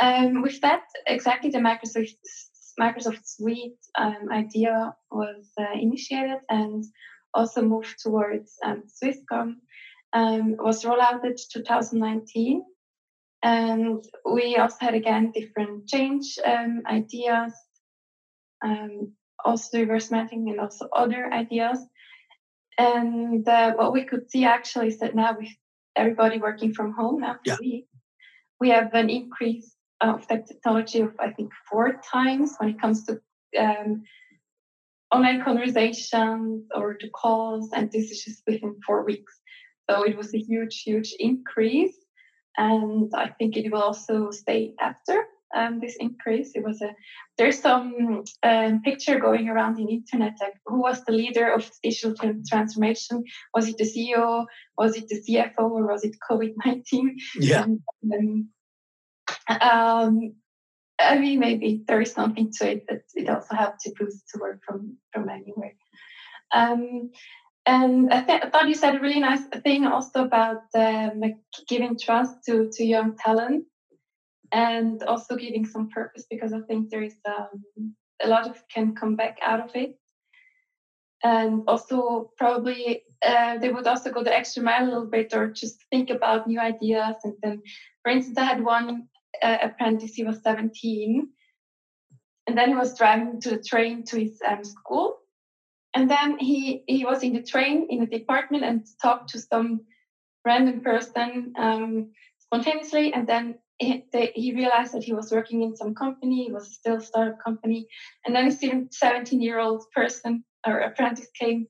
um, 0.00 0.42
with 0.42 0.60
that, 0.60 0.82
exactly 1.06 1.50
the 1.50 1.58
Microsoft 1.58 2.16
Microsoft 2.78 3.24
Suite 3.24 3.78
um, 3.98 4.28
idea 4.30 4.94
was 5.10 5.50
uh, 5.58 5.78
initiated 5.80 6.38
and 6.50 6.84
also 7.32 7.62
moved 7.62 8.00
towards 8.00 8.52
um, 8.62 8.82
Swisscom. 8.86 9.56
Um, 10.14 10.56
was 10.58 10.84
rolled 10.84 11.00
out 11.00 11.24
in 11.24 11.34
2019. 11.34 12.62
And 13.42 14.04
we 14.24 14.56
also 14.56 14.76
had 14.80 14.94
again 14.94 15.32
different 15.32 15.88
change 15.88 16.38
ideas 16.86 17.52
um, 18.62 19.12
also 19.44 19.80
reverse 19.80 20.10
mapping 20.10 20.48
and 20.50 20.60
also 20.60 20.88
other 20.92 21.32
ideas. 21.32 21.78
And 22.78 23.46
uh, 23.46 23.72
what 23.74 23.92
we 23.92 24.04
could 24.04 24.30
see 24.30 24.44
actually 24.44 24.88
is 24.88 24.98
that 25.00 25.14
now 25.14 25.36
with 25.38 25.48
everybody 25.94 26.38
working 26.38 26.72
from 26.72 26.92
home 26.92 27.20
now 27.20 27.36
yeah. 27.44 27.56
we, 27.60 27.86
we 28.60 28.70
have 28.70 28.94
an 28.94 29.10
increase 29.10 29.74
of 30.00 30.26
that 30.28 30.46
technology 30.46 31.00
of 31.00 31.12
I 31.18 31.30
think 31.30 31.50
four 31.70 32.00
times 32.10 32.54
when 32.58 32.70
it 32.70 32.80
comes 32.80 33.04
to 33.06 33.20
um, 33.58 34.04
online 35.12 35.44
conversations 35.44 36.64
or 36.74 36.94
to 36.94 37.08
calls, 37.10 37.70
and 37.72 37.92
this 37.92 38.10
is 38.10 38.24
just 38.24 38.42
within 38.46 38.76
four 38.86 39.04
weeks. 39.04 39.38
So 39.90 40.04
it 40.04 40.16
was 40.16 40.34
a 40.34 40.38
huge, 40.38 40.82
huge 40.82 41.14
increase, 41.18 41.94
and 42.56 43.10
I 43.14 43.28
think 43.28 43.56
it 43.56 43.70
will 43.70 43.82
also 43.82 44.30
stay 44.30 44.74
after 44.80 45.24
um, 45.54 45.80
this 45.80 45.96
increase. 45.98 46.52
It 46.54 46.64
was 46.64 46.80
a 46.82 46.94
there's 47.38 47.60
some 47.60 48.24
um, 48.42 48.82
picture 48.82 49.18
going 49.18 49.48
around 49.48 49.78
in 49.78 49.88
internet 49.88 50.34
like 50.40 50.54
who 50.66 50.80
was 50.80 51.04
the 51.04 51.12
leader 51.12 51.52
of 51.52 51.70
digital 51.82 52.14
transformation? 52.48 53.24
Was 53.54 53.68
it 53.68 53.78
the 53.78 53.84
CEO? 53.84 54.46
Was 54.76 54.96
it 54.96 55.08
the 55.08 55.20
CFO? 55.20 55.70
Or 55.70 55.86
was 55.86 56.04
it 56.04 56.16
COVID 56.30 56.54
nineteen? 56.64 57.16
Yeah. 57.38 57.66
And, 58.02 58.46
um, 59.48 60.34
I 60.98 61.18
mean, 61.18 61.40
maybe 61.40 61.82
there 61.86 62.00
is 62.00 62.12
something 62.12 62.52
to 62.58 62.70
it 62.70 62.84
but 62.88 63.02
it 63.14 63.28
also 63.28 63.54
helped 63.54 63.80
to 63.80 63.92
boost 63.98 64.28
to 64.34 64.40
work 64.40 64.60
from 64.66 64.96
from 65.12 65.28
anywhere. 65.28 65.74
And 67.64 68.12
I, 68.12 68.22
th- 68.22 68.42
I, 68.44 68.50
thought 68.50 68.68
you 68.68 68.74
said 68.74 68.96
a 68.96 69.00
really 69.00 69.20
nice 69.20 69.44
thing 69.62 69.86
also 69.86 70.24
about 70.24 70.62
um, 70.74 71.22
giving 71.68 71.96
trust 71.96 72.44
to, 72.46 72.68
to 72.72 72.84
young 72.84 73.16
talent 73.16 73.66
and 74.50 75.02
also 75.04 75.36
giving 75.36 75.64
some 75.64 75.88
purpose 75.88 76.26
because 76.28 76.52
I 76.52 76.60
think 76.62 76.90
there 76.90 77.02
is 77.02 77.14
um, 77.26 77.94
a 78.22 78.28
lot 78.28 78.48
of 78.48 78.62
can 78.68 78.94
come 78.94 79.14
back 79.14 79.38
out 79.42 79.60
of 79.60 79.70
it. 79.76 79.96
And 81.24 81.62
also, 81.68 82.32
probably 82.36 83.04
uh, 83.24 83.58
they 83.58 83.70
would 83.70 83.86
also 83.86 84.10
go 84.10 84.24
the 84.24 84.36
extra 84.36 84.62
mile 84.62 84.84
a 84.84 84.86
little 84.86 85.06
bit 85.06 85.32
or 85.32 85.52
just 85.52 85.76
think 85.90 86.10
about 86.10 86.48
new 86.48 86.58
ideas. 86.58 87.14
And 87.22 87.34
then, 87.42 87.62
for 88.02 88.10
instance, 88.10 88.38
I 88.38 88.44
had 88.44 88.64
one 88.64 89.06
uh, 89.40 89.58
apprentice, 89.62 90.14
he 90.14 90.24
was 90.24 90.42
17, 90.42 91.28
and 92.48 92.58
then 92.58 92.70
he 92.70 92.74
was 92.74 92.98
driving 92.98 93.40
to 93.40 93.50
the 93.50 93.62
train 93.62 94.04
to 94.06 94.18
his 94.18 94.40
um, 94.46 94.64
school. 94.64 95.18
And 95.94 96.10
then 96.10 96.38
he, 96.38 96.84
he 96.86 97.04
was 97.04 97.22
in 97.22 97.34
the 97.34 97.42
train 97.42 97.86
in 97.90 98.00
the 98.00 98.06
department 98.06 98.64
and 98.64 98.86
talked 99.02 99.30
to 99.30 99.40
some 99.40 99.82
random 100.44 100.80
person 100.80 101.52
um, 101.58 102.10
spontaneously. 102.38 103.12
And 103.12 103.28
then 103.28 103.58
he, 103.78 104.04
they, 104.12 104.32
he 104.34 104.54
realized 104.54 104.94
that 104.94 105.04
he 105.04 105.12
was 105.12 105.30
working 105.30 105.62
in 105.62 105.76
some 105.76 105.94
company, 105.94 106.46
it 106.48 106.52
was 106.52 106.74
still 106.74 106.96
a 106.96 107.00
startup 107.00 107.38
company, 107.44 107.86
and 108.24 108.34
then 108.34 108.48
a 108.48 108.88
17 108.90 109.40
year 109.40 109.58
old 109.58 109.84
person 109.94 110.44
or 110.66 110.78
apprentice 110.78 111.28
came 111.38 111.66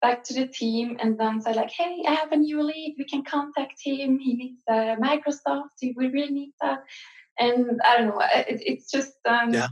back 0.00 0.22
to 0.24 0.34
the 0.34 0.46
team 0.46 0.96
and 1.00 1.18
then 1.18 1.40
said 1.40 1.56
like, 1.56 1.70
"Hey, 1.70 2.02
I 2.06 2.14
have 2.14 2.32
a 2.32 2.36
new 2.36 2.62
lead. 2.62 2.96
We 2.98 3.04
can 3.04 3.24
contact 3.24 3.74
him. 3.82 4.18
He 4.18 4.34
needs 4.34 4.60
uh, 4.70 4.96
Microsoft. 4.96 5.70
We 5.82 6.08
really 6.08 6.30
need 6.30 6.52
that." 6.60 6.80
And 7.38 7.80
I 7.84 7.98
don't 7.98 8.08
know. 8.08 8.20
It, 8.20 8.62
it's 8.64 8.90
just 8.90 9.14
um, 9.28 9.52
yeah. 9.52 9.68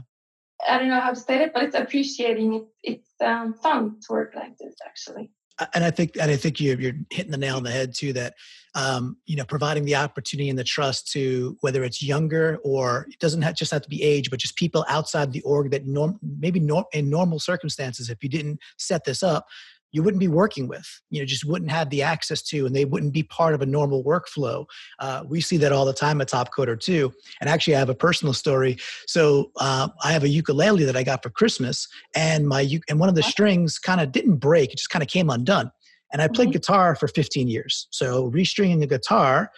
I 0.67 0.77
don't 0.79 0.89
know 0.89 0.99
how 0.99 1.11
to 1.11 1.19
say 1.19 1.43
it, 1.43 1.53
but 1.53 1.63
it's 1.63 1.75
appreciating. 1.75 2.53
It, 2.53 2.63
it's 2.83 3.09
um, 3.21 3.53
fun 3.53 3.99
to 4.01 4.07
work 4.13 4.33
like 4.35 4.57
this, 4.57 4.75
actually 4.85 5.31
and 5.73 5.83
I 5.83 5.91
think 5.91 6.17
and 6.19 6.29
I 6.29 6.35
think 6.35 6.59
you, 6.59 6.75
you're 6.79 6.93
hitting 7.09 7.31
the 7.31 7.37
nail 7.37 7.57
on 7.57 7.63
the 7.63 7.71
head 7.71 7.93
too. 7.93 8.13
That 8.13 8.35
um, 8.75 9.17
you 9.25 9.35
know, 9.35 9.45
providing 9.45 9.85
the 9.85 9.95
opportunity 9.95 10.49
and 10.49 10.59
the 10.59 10.63
trust 10.63 11.11
to 11.13 11.57
whether 11.61 11.83
it's 11.83 12.03
younger 12.03 12.59
or 12.63 13.07
it 13.09 13.17
doesn't 13.19 13.41
have, 13.41 13.55
just 13.55 13.71
have 13.71 13.81
to 13.81 13.89
be 13.89 14.03
age, 14.03 14.29
but 14.29 14.39
just 14.39 14.55
people 14.55 14.85
outside 14.87 15.33
the 15.33 15.41
org 15.41 15.71
that 15.71 15.87
norm, 15.87 16.19
maybe 16.21 16.59
norm, 16.59 16.85
in 16.93 17.09
normal 17.09 17.39
circumstances, 17.39 18.11
if 18.11 18.21
you 18.21 18.29
didn't 18.29 18.59
set 18.77 19.03
this 19.03 19.23
up, 19.23 19.47
you 19.91 20.03
wouldn't 20.03 20.19
be 20.19 20.27
working 20.27 20.67
with 20.67 20.87
you 21.09 21.19
know 21.19 21.25
just 21.25 21.45
wouldn't 21.45 21.71
have 21.71 21.89
the 21.89 22.01
access 22.01 22.41
to 22.41 22.65
and 22.65 22.75
they 22.75 22.85
wouldn't 22.85 23.13
be 23.13 23.23
part 23.23 23.53
of 23.53 23.61
a 23.61 23.65
normal 23.65 24.03
workflow. 24.03 24.65
Uh, 24.99 25.23
we 25.27 25.41
see 25.41 25.57
that 25.57 25.71
all 25.71 25.85
the 25.85 25.93
time 25.93 26.21
at 26.21 26.29
Topcoder 26.29 26.79
too. 26.79 27.13
And 27.41 27.49
actually 27.49 27.75
i 27.75 27.79
have 27.79 27.89
a 27.89 27.95
personal 27.95 28.33
story. 28.33 28.77
So 29.05 29.51
uh, 29.57 29.89
i 30.03 30.11
have 30.11 30.23
a 30.23 30.29
ukulele 30.29 30.85
that 30.85 30.97
i 30.97 31.03
got 31.03 31.23
for 31.23 31.29
christmas 31.29 31.87
and 32.15 32.47
my 32.47 32.67
and 32.89 32.99
one 32.99 33.09
of 33.09 33.15
the 33.15 33.23
strings 33.23 33.79
kind 33.79 34.01
of 34.01 34.11
didn't 34.11 34.37
break 34.37 34.71
it 34.71 34.77
just 34.77 34.89
kind 34.89 35.03
of 35.03 35.09
came 35.09 35.29
undone. 35.29 35.71
And 36.11 36.21
i 36.21 36.27
played 36.27 36.49
mm-hmm. 36.49 36.53
guitar 36.53 36.95
for 36.95 37.07
15 37.07 37.47
years. 37.47 37.87
So 37.91 38.29
restringing 38.31 38.83
a 38.83 38.87
guitar 38.87 39.51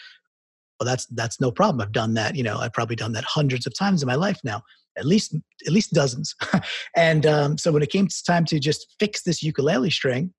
well 0.79 0.85
that's 0.85 1.05
that's 1.07 1.41
no 1.41 1.51
problem. 1.51 1.81
I've 1.81 1.91
done 1.91 2.13
that 2.13 2.35
you 2.35 2.43
know 2.43 2.57
i've 2.57 2.73
probably 2.73 2.95
done 2.95 3.13
that 3.13 3.23
hundreds 3.23 3.65
of 3.65 3.73
times 3.77 4.01
in 4.01 4.07
my 4.07 4.15
life 4.15 4.39
now 4.43 4.61
at 4.97 5.05
least 5.05 5.35
at 5.65 5.73
least 5.73 5.93
dozens. 5.93 6.35
and 6.95 7.25
um, 7.25 7.57
so 7.57 7.71
when 7.71 7.83
it 7.83 7.89
came 7.89 8.07
time 8.25 8.45
to 8.45 8.59
just 8.59 8.95
fix 8.99 9.23
this 9.23 9.43
ukulele 9.43 9.89
string, 9.89 10.33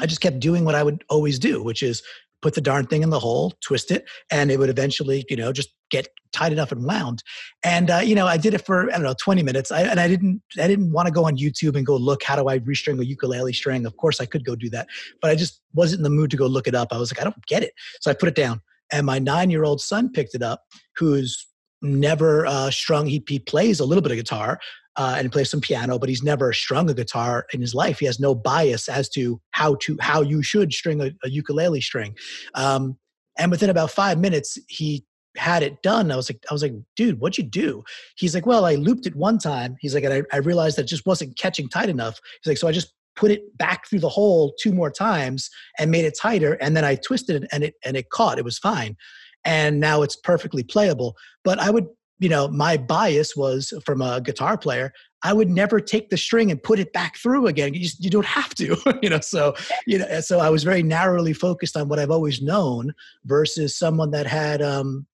I 0.00 0.06
just 0.06 0.20
kept 0.20 0.40
doing 0.40 0.64
what 0.64 0.74
I 0.74 0.82
would 0.82 1.04
always 1.08 1.38
do, 1.38 1.62
which 1.62 1.82
is 1.82 2.02
put 2.42 2.54
the 2.54 2.60
darn 2.60 2.86
thing 2.86 3.02
in 3.02 3.08
the 3.08 3.18
hole, 3.18 3.54
twist 3.62 3.90
it, 3.90 4.04
and 4.30 4.50
it 4.50 4.58
would 4.58 4.68
eventually, 4.68 5.24
you 5.30 5.36
know, 5.36 5.50
just 5.50 5.70
get 5.90 6.08
tight 6.32 6.52
enough 6.52 6.72
and 6.72 6.84
wound. 6.84 7.22
And 7.64 7.90
uh, 7.90 8.02
you 8.04 8.14
know, 8.14 8.26
I 8.26 8.36
did 8.36 8.52
it 8.52 8.66
for 8.66 8.90
I 8.90 8.94
don't 8.94 9.02
know 9.02 9.14
20 9.18 9.42
minutes. 9.42 9.72
I, 9.72 9.82
and 9.82 9.98
I 9.98 10.08
didn't 10.08 10.42
I 10.60 10.68
didn't 10.68 10.92
want 10.92 11.06
to 11.06 11.12
go 11.12 11.26
on 11.26 11.36
YouTube 11.36 11.76
and 11.76 11.86
go 11.86 11.96
look 11.96 12.22
how 12.22 12.36
do 12.36 12.48
I 12.48 12.58
restring 12.58 13.00
a 13.00 13.06
ukulele 13.06 13.52
string. 13.52 13.86
Of 13.86 13.96
course, 13.96 14.20
I 14.20 14.26
could 14.26 14.44
go 14.44 14.54
do 14.54 14.68
that, 14.70 14.88
but 15.22 15.30
I 15.30 15.36
just 15.36 15.62
wasn't 15.72 16.00
in 16.00 16.04
the 16.04 16.10
mood 16.10 16.30
to 16.32 16.36
go 16.36 16.46
look 16.46 16.68
it 16.68 16.74
up. 16.74 16.88
I 16.92 16.98
was 16.98 17.10
like, 17.12 17.20
I 17.20 17.24
don't 17.24 17.46
get 17.46 17.62
it, 17.62 17.72
so 18.00 18.10
I 18.10 18.14
put 18.14 18.28
it 18.28 18.34
down. 18.34 18.60
And 18.92 19.06
my 19.06 19.18
nine 19.18 19.50
year 19.50 19.64
old 19.64 19.80
son 19.80 20.12
picked 20.12 20.34
it 20.34 20.42
up, 20.42 20.64
who's 20.96 21.46
never 21.84 22.46
uh, 22.46 22.70
strung. 22.70 23.06
He, 23.06 23.22
he 23.28 23.38
plays 23.38 23.78
a 23.78 23.84
little 23.84 24.02
bit 24.02 24.12
of 24.12 24.18
guitar, 24.18 24.58
uh, 24.96 25.16
and 25.18 25.32
plays 25.32 25.50
some 25.50 25.60
piano, 25.60 25.98
but 25.98 26.08
he's 26.08 26.22
never 26.22 26.52
strung 26.52 26.88
a 26.88 26.94
guitar 26.94 27.46
in 27.52 27.60
his 27.60 27.74
life. 27.74 27.98
He 27.98 28.06
has 28.06 28.20
no 28.20 28.34
bias 28.34 28.88
as 28.88 29.08
to 29.10 29.40
how 29.50 29.76
to 29.82 29.96
how 30.00 30.22
you 30.22 30.42
should 30.42 30.72
string 30.72 31.00
a, 31.00 31.10
a 31.24 31.30
ukulele 31.30 31.80
string. 31.80 32.16
Um, 32.54 32.96
and 33.36 33.50
within 33.50 33.70
about 33.70 33.90
five 33.90 34.18
minutes, 34.18 34.56
he 34.68 35.04
had 35.36 35.64
it 35.64 35.82
done. 35.82 36.12
I 36.12 36.16
was 36.16 36.30
like, 36.30 36.44
I 36.48 36.54
was 36.54 36.62
like, 36.62 36.74
dude, 36.94 37.18
what'd 37.18 37.38
you 37.38 37.44
do? 37.50 37.82
He's 38.16 38.34
like, 38.36 38.46
well, 38.46 38.64
I 38.64 38.76
looped 38.76 39.06
it 39.06 39.16
one 39.16 39.38
time. 39.38 39.76
He's 39.80 39.94
like, 39.94 40.04
and 40.04 40.14
I, 40.14 40.22
I 40.32 40.38
realized 40.38 40.78
that 40.78 40.82
it 40.82 40.88
just 40.88 41.06
wasn't 41.06 41.36
catching 41.36 41.68
tight 41.68 41.88
enough. 41.88 42.20
He's 42.42 42.52
like, 42.52 42.58
so 42.58 42.68
I 42.68 42.72
just 42.72 42.94
put 43.16 43.32
it 43.32 43.56
back 43.58 43.88
through 43.88 44.00
the 44.00 44.08
hole 44.08 44.54
two 44.60 44.72
more 44.72 44.90
times 44.90 45.50
and 45.78 45.90
made 45.90 46.04
it 46.04 46.16
tighter, 46.20 46.54
and 46.54 46.76
then 46.76 46.84
I 46.84 46.94
twisted 46.94 47.42
it 47.42 47.48
and 47.50 47.64
it 47.64 47.74
and 47.84 47.96
it 47.96 48.10
caught. 48.10 48.38
It 48.38 48.44
was 48.44 48.58
fine, 48.58 48.96
and 49.44 49.80
now 49.80 50.02
it's 50.02 50.16
perfectly 50.16 50.62
playable. 50.62 51.16
But 51.42 51.58
I 51.58 51.70
would 51.70 51.86
you 52.20 52.28
know, 52.28 52.48
my 52.48 52.76
bias 52.76 53.36
was 53.36 53.72
from 53.84 54.00
a 54.00 54.20
guitar 54.20 54.56
player. 54.56 54.92
I 55.22 55.32
would 55.32 55.50
never 55.50 55.80
take 55.80 56.10
the 56.10 56.16
string 56.16 56.50
and 56.50 56.62
put 56.62 56.78
it 56.78 56.92
back 56.92 57.16
through 57.16 57.48
again. 57.48 57.74
You, 57.74 57.80
just, 57.80 58.02
you 58.02 58.10
don't 58.10 58.26
have 58.26 58.54
to, 58.54 58.76
you 59.02 59.10
know. 59.10 59.20
So, 59.20 59.54
you 59.86 59.98
know, 59.98 60.20
so 60.20 60.38
I 60.38 60.48
was 60.48 60.64
very 60.64 60.82
narrowly 60.82 61.32
focused 61.32 61.76
on 61.76 61.88
what 61.88 61.98
I've 61.98 62.10
always 62.10 62.40
known 62.40 62.94
versus 63.24 63.76
someone 63.76 64.10
that 64.12 64.26
had 64.26 64.62
um, 64.62 65.06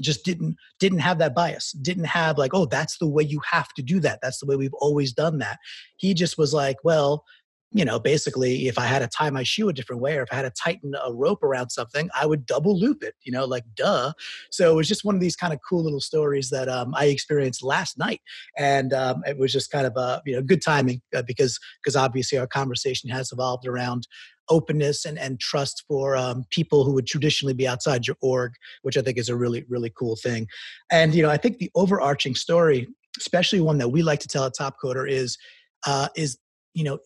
just 0.00 0.24
didn't 0.24 0.56
didn't 0.78 1.00
have 1.00 1.18
that 1.18 1.34
bias. 1.34 1.72
Didn't 1.72 2.04
have 2.04 2.38
like, 2.38 2.52
oh, 2.54 2.66
that's 2.66 2.98
the 2.98 3.08
way 3.08 3.24
you 3.24 3.40
have 3.50 3.72
to 3.74 3.82
do 3.82 3.98
that. 4.00 4.20
That's 4.22 4.38
the 4.38 4.46
way 4.46 4.56
we've 4.56 4.74
always 4.74 5.12
done 5.12 5.38
that. 5.38 5.58
He 5.96 6.14
just 6.14 6.38
was 6.38 6.54
like, 6.54 6.76
well, 6.84 7.24
you 7.72 7.84
know, 7.84 7.98
basically, 7.98 8.68
if 8.68 8.78
I 8.78 8.84
had 8.84 9.00
to 9.00 9.08
tie 9.08 9.30
my 9.30 9.42
shoe 9.42 9.68
a 9.68 9.72
different 9.72 10.00
way 10.00 10.16
or 10.16 10.22
if 10.22 10.28
I 10.32 10.36
had 10.36 10.42
to 10.42 10.50
tighten 10.50 10.94
a 11.04 11.12
rope 11.12 11.42
around 11.42 11.70
something, 11.70 12.08
I 12.18 12.24
would 12.24 12.46
double 12.46 12.78
loop 12.78 13.02
it, 13.02 13.14
you 13.22 13.32
know, 13.32 13.44
like 13.44 13.64
duh. 13.74 14.12
So 14.50 14.70
it 14.72 14.74
was 14.74 14.88
just 14.88 15.04
one 15.04 15.14
of 15.14 15.20
these 15.20 15.36
kind 15.36 15.52
of 15.52 15.58
cool 15.68 15.82
little 15.82 16.00
stories 16.00 16.50
that 16.50 16.68
um, 16.68 16.94
I 16.96 17.06
experienced 17.06 17.64
last 17.64 17.98
night. 17.98 18.20
And 18.56 18.92
um, 18.92 19.22
it 19.26 19.36
was 19.36 19.52
just 19.52 19.70
kind 19.70 19.86
of 19.86 19.96
a, 19.96 20.22
you 20.24 20.36
know, 20.36 20.42
good 20.42 20.62
timing 20.62 21.02
uh, 21.14 21.22
because, 21.26 21.58
because 21.82 21.96
obviously 21.96 22.38
our 22.38 22.46
conversation 22.46 23.10
has 23.10 23.32
evolved 23.32 23.66
around 23.66 24.06
openness 24.48 25.04
and, 25.04 25.18
and 25.18 25.40
trust 25.40 25.84
for 25.88 26.16
um, 26.16 26.44
people 26.50 26.84
who 26.84 26.92
would 26.92 27.06
traditionally 27.06 27.54
be 27.54 27.66
outside 27.66 28.06
your 28.06 28.16
org, 28.22 28.52
which 28.82 28.96
I 28.96 29.02
think 29.02 29.18
is 29.18 29.28
a 29.28 29.36
really, 29.36 29.64
really 29.68 29.92
cool 29.98 30.14
thing. 30.14 30.46
And, 30.92 31.14
you 31.14 31.22
know, 31.22 31.30
I 31.30 31.36
think 31.36 31.58
the 31.58 31.70
overarching 31.74 32.36
story, 32.36 32.86
especially 33.18 33.60
one 33.60 33.78
that 33.78 33.88
we 33.88 34.04
like 34.04 34.20
to 34.20 34.28
tell 34.28 34.44
at 34.44 34.52
Topcoder 34.54 35.10
is, 35.10 35.36
uh, 35.84 36.08
is 36.16 36.38
you 36.76 36.84
know 36.84 36.98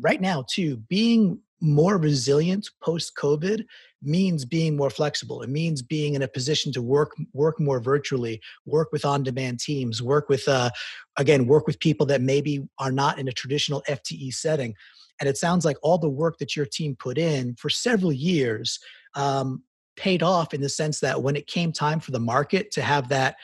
right 0.00 0.20
now 0.20 0.44
too 0.48 0.76
being 0.88 1.38
more 1.60 1.98
resilient 1.98 2.68
post 2.82 3.12
covid 3.16 3.64
means 4.02 4.44
being 4.44 4.76
more 4.76 4.90
flexible. 4.90 5.42
It 5.42 5.50
means 5.50 5.82
being 5.82 6.14
in 6.14 6.22
a 6.22 6.28
position 6.28 6.72
to 6.72 6.82
work 6.82 7.12
work 7.32 7.60
more 7.60 7.80
virtually 7.80 8.40
work 8.64 8.92
with 8.92 9.04
on 9.04 9.22
demand 9.22 9.60
teams 9.60 10.02
work 10.02 10.28
with 10.28 10.48
uh, 10.48 10.70
again 11.18 11.46
work 11.46 11.66
with 11.66 11.78
people 11.80 12.06
that 12.06 12.20
maybe 12.20 12.66
are 12.78 12.92
not 12.92 13.18
in 13.18 13.28
a 13.28 13.32
traditional 13.32 13.82
fte 13.88 14.32
setting. 14.32 14.74
And 15.20 15.28
it 15.28 15.36
sounds 15.36 15.64
like 15.66 15.76
all 15.82 15.98
the 15.98 16.08
work 16.08 16.38
that 16.38 16.56
your 16.56 16.64
team 16.64 16.96
put 16.98 17.18
in 17.18 17.54
for 17.56 17.68
several 17.68 18.12
years 18.12 18.78
um, 19.14 19.62
paid 19.96 20.22
off 20.22 20.54
in 20.54 20.62
the 20.62 20.68
sense 20.68 21.00
that 21.00 21.22
when 21.22 21.36
it 21.36 21.46
came 21.46 21.72
time 21.72 22.00
for 22.00 22.10
the 22.10 22.20
market 22.20 22.70
to 22.72 22.82
have 22.82 23.08
that 23.10 23.36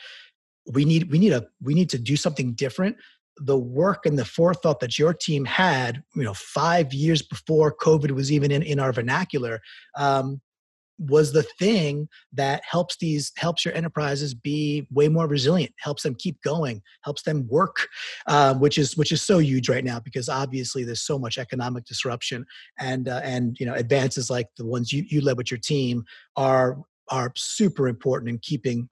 we 0.73 0.85
need 0.85 1.11
we 1.11 1.19
need 1.19 1.33
a 1.33 1.45
we 1.61 1.73
need 1.73 1.89
to 1.89 1.99
do 1.99 2.15
something 2.15 2.53
different 2.53 2.97
the 3.39 3.57
work 3.57 4.05
and 4.05 4.17
the 4.17 4.25
forethought 4.25 4.79
that 4.79 4.97
your 4.97 5.13
team 5.13 5.45
had, 5.45 6.03
you 6.15 6.23
know, 6.23 6.33
five 6.33 6.93
years 6.93 7.21
before 7.21 7.75
COVID 7.75 8.11
was 8.11 8.31
even 8.31 8.51
in, 8.51 8.63
in 8.63 8.79
our 8.79 8.91
vernacular, 8.91 9.61
um, 9.95 10.41
was 10.99 11.31
the 11.31 11.43
thing 11.43 12.07
that 12.33 12.61
helps 12.67 12.97
these 12.97 13.31
helps 13.37 13.63
your 13.63 13.73
enterprises 13.75 14.33
be 14.33 14.87
way 14.91 15.07
more 15.07 15.27
resilient 15.27 15.71
helps 15.77 16.03
them 16.03 16.15
keep 16.15 16.41
going 16.41 16.81
helps 17.03 17.21
them 17.21 17.47
work 17.49 17.87
uh, 18.25 18.53
which 18.55 18.77
is 18.77 18.97
which 18.97 19.11
is 19.11 19.21
so 19.21 19.37
huge 19.37 19.69
right 19.69 19.83
now 19.83 19.99
because 19.99 20.27
obviously 20.27 20.83
there's 20.83 21.01
so 21.01 21.19
much 21.19 21.37
economic 21.37 21.85
disruption 21.85 22.45
and 22.79 23.09
uh, 23.09 23.21
and 23.23 23.57
you 23.59 23.65
know 23.65 23.75
advances 23.75 24.29
like 24.29 24.47
the 24.57 24.65
ones 24.65 24.91
you, 24.91 25.03
you 25.07 25.21
led 25.21 25.37
with 25.37 25.51
your 25.51 25.59
team 25.59 26.03
are 26.35 26.79
are 27.09 27.31
super 27.35 27.87
important 27.87 28.29
in 28.29 28.39
keeping 28.39 28.89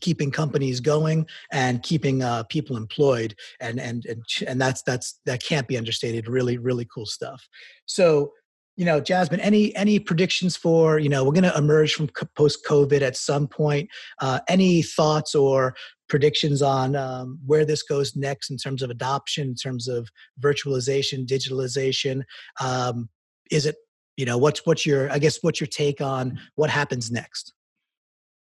keeping 0.00 0.30
companies 0.30 0.80
going 0.80 1.26
and 1.52 1.82
keeping 1.82 2.22
uh, 2.22 2.42
people 2.44 2.76
employed 2.76 3.34
and 3.60 3.80
and 3.80 4.06
and 4.06 4.22
and 4.46 4.60
that's 4.60 4.82
that's 4.82 5.20
that 5.26 5.42
can't 5.42 5.68
be 5.68 5.76
understated 5.76 6.28
really 6.28 6.58
really 6.58 6.86
cool 6.92 7.06
stuff. 7.06 7.46
So 7.86 8.32
you 8.76 8.84
know 8.84 9.00
jasmine 9.00 9.38
any 9.38 9.74
any 9.76 10.00
predictions 10.00 10.56
for 10.56 10.98
you 10.98 11.08
know 11.08 11.22
we're 11.22 11.30
going 11.30 11.44
to 11.44 11.56
emerge 11.56 11.94
from 11.94 12.08
post 12.34 12.66
covid 12.66 13.02
at 13.02 13.16
some 13.16 13.46
point 13.46 13.88
uh, 14.20 14.40
any 14.48 14.82
thoughts 14.82 15.32
or 15.32 15.76
predictions 16.08 16.62
on 16.62 16.96
um, 16.96 17.38
where 17.46 17.64
this 17.64 17.82
goes 17.82 18.14
next 18.16 18.50
in 18.50 18.56
terms 18.56 18.82
of 18.82 18.90
adoption 18.90 19.48
in 19.48 19.54
terms 19.54 19.88
of 19.88 20.08
virtualization 20.40 21.26
digitalization? 21.26 22.22
Um, 22.60 23.08
is 23.50 23.66
it 23.66 23.76
you 24.16 24.24
know 24.24 24.38
what's 24.38 24.64
what's 24.64 24.86
your 24.86 25.10
i 25.10 25.18
guess 25.18 25.38
what's 25.42 25.60
your 25.60 25.66
take 25.66 26.00
on 26.00 26.38
what 26.54 26.70
happens 26.70 27.10
next? 27.10 27.52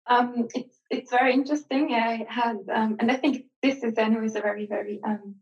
Um, 0.09 0.47
it's 0.91 1.11
very 1.11 1.33
interesting. 1.33 1.95
I 1.95 2.27
had, 2.29 2.59
um, 2.73 2.97
and 3.01 3.11
I 3.11 3.17
think 3.17 3.45
this 3.63 3.83
is 3.83 3.99
anyways 3.99 4.37
a 4.37 4.41
very, 4.41 4.67
very 4.67 5.01
um, 5.05 5.37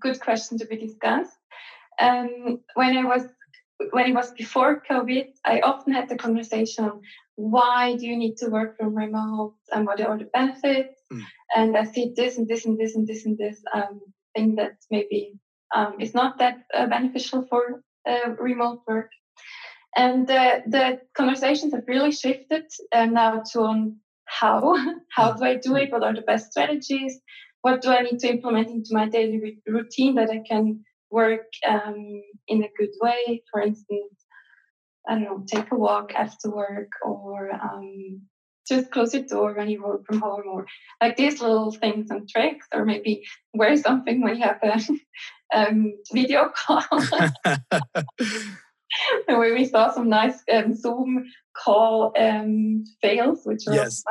good 0.00 0.20
question 0.20 0.58
to 0.58 0.66
be 0.66 0.76
discussed. 0.76 1.36
Um, 2.00 2.60
when 2.74 2.96
I 2.96 3.04
was 3.04 3.24
when 3.92 4.06
it 4.10 4.14
was 4.14 4.30
before 4.32 4.82
COVID, 4.88 5.28
I 5.44 5.60
often 5.60 5.92
had 5.92 6.08
the 6.08 6.16
conversation: 6.16 7.00
Why 7.36 7.96
do 7.96 8.06
you 8.06 8.16
need 8.16 8.36
to 8.38 8.48
work 8.48 8.76
from 8.76 8.94
remote, 8.94 9.56
and 9.72 9.86
what 9.86 10.00
are 10.00 10.18
the 10.18 10.24
benefits? 10.24 10.94
Mm. 11.12 11.22
And 11.56 11.76
I 11.76 11.84
see 11.84 12.12
this 12.16 12.38
and 12.38 12.46
this 12.46 12.64
and 12.66 12.78
this 12.78 12.94
and 12.94 13.06
this 13.06 13.26
and 13.26 13.36
this 13.36 13.62
um, 13.74 14.00
thing 14.34 14.54
that 14.56 14.76
maybe 14.90 15.34
um, 15.74 15.96
is 15.98 16.14
not 16.14 16.38
that 16.38 16.58
uh, 16.74 16.86
beneficial 16.86 17.46
for 17.48 17.82
uh, 18.08 18.30
remote 18.38 18.82
work. 18.86 19.10
And 19.96 20.30
uh, 20.30 20.60
the 20.66 21.00
conversations 21.14 21.74
have 21.74 21.84
really 21.88 22.12
shifted 22.12 22.64
uh, 22.92 23.06
now 23.06 23.42
to 23.52 23.60
on 23.62 23.96
how 24.40 24.76
how 25.16 25.32
do 25.32 25.44
i 25.44 25.56
do 25.56 25.76
it? 25.76 25.92
What 25.92 26.02
are 26.02 26.14
the 26.14 26.22
best 26.22 26.52
strategies? 26.52 27.20
What 27.62 27.82
do 27.82 27.90
i 27.90 28.02
need 28.02 28.18
to 28.20 28.30
implement 28.30 28.70
into 28.70 28.90
my 28.92 29.08
daily 29.08 29.60
routine 29.66 30.14
that 30.14 30.30
i 30.30 30.40
can 30.48 30.84
work 31.10 31.46
um, 31.68 32.22
in 32.48 32.62
a 32.62 32.70
good 32.78 32.94
way? 33.02 33.42
For 33.50 33.60
instance 33.60 34.20
i 35.08 35.14
don't 35.14 35.24
know 35.24 35.44
take 35.46 35.70
a 35.72 35.76
walk 35.76 36.12
after 36.14 36.50
work 36.50 36.90
or 37.04 37.50
um, 37.52 38.20
just 38.68 38.90
close 38.90 39.14
your 39.14 39.24
door 39.24 39.54
when 39.54 39.68
you 39.68 39.82
work 39.82 40.06
from 40.06 40.20
home 40.20 40.42
or 40.46 40.66
like 41.00 41.16
these 41.16 41.40
little 41.40 41.72
things 41.72 42.10
and 42.10 42.28
tricks 42.28 42.66
or 42.72 42.84
maybe 42.84 43.22
wear 43.54 43.76
something 43.76 44.22
when 44.22 44.36
you 44.36 44.42
have 44.42 44.60
a 44.62 44.78
um, 45.54 45.94
video 46.12 46.50
call 46.54 46.84
where 49.26 49.54
we 49.54 49.64
saw 49.64 49.90
some 49.90 50.08
nice 50.08 50.42
um, 50.52 50.74
Zoom 50.74 51.24
call 51.56 52.12
um, 52.18 52.84
fails, 53.00 53.40
which 53.44 53.62
yes, 53.66 54.02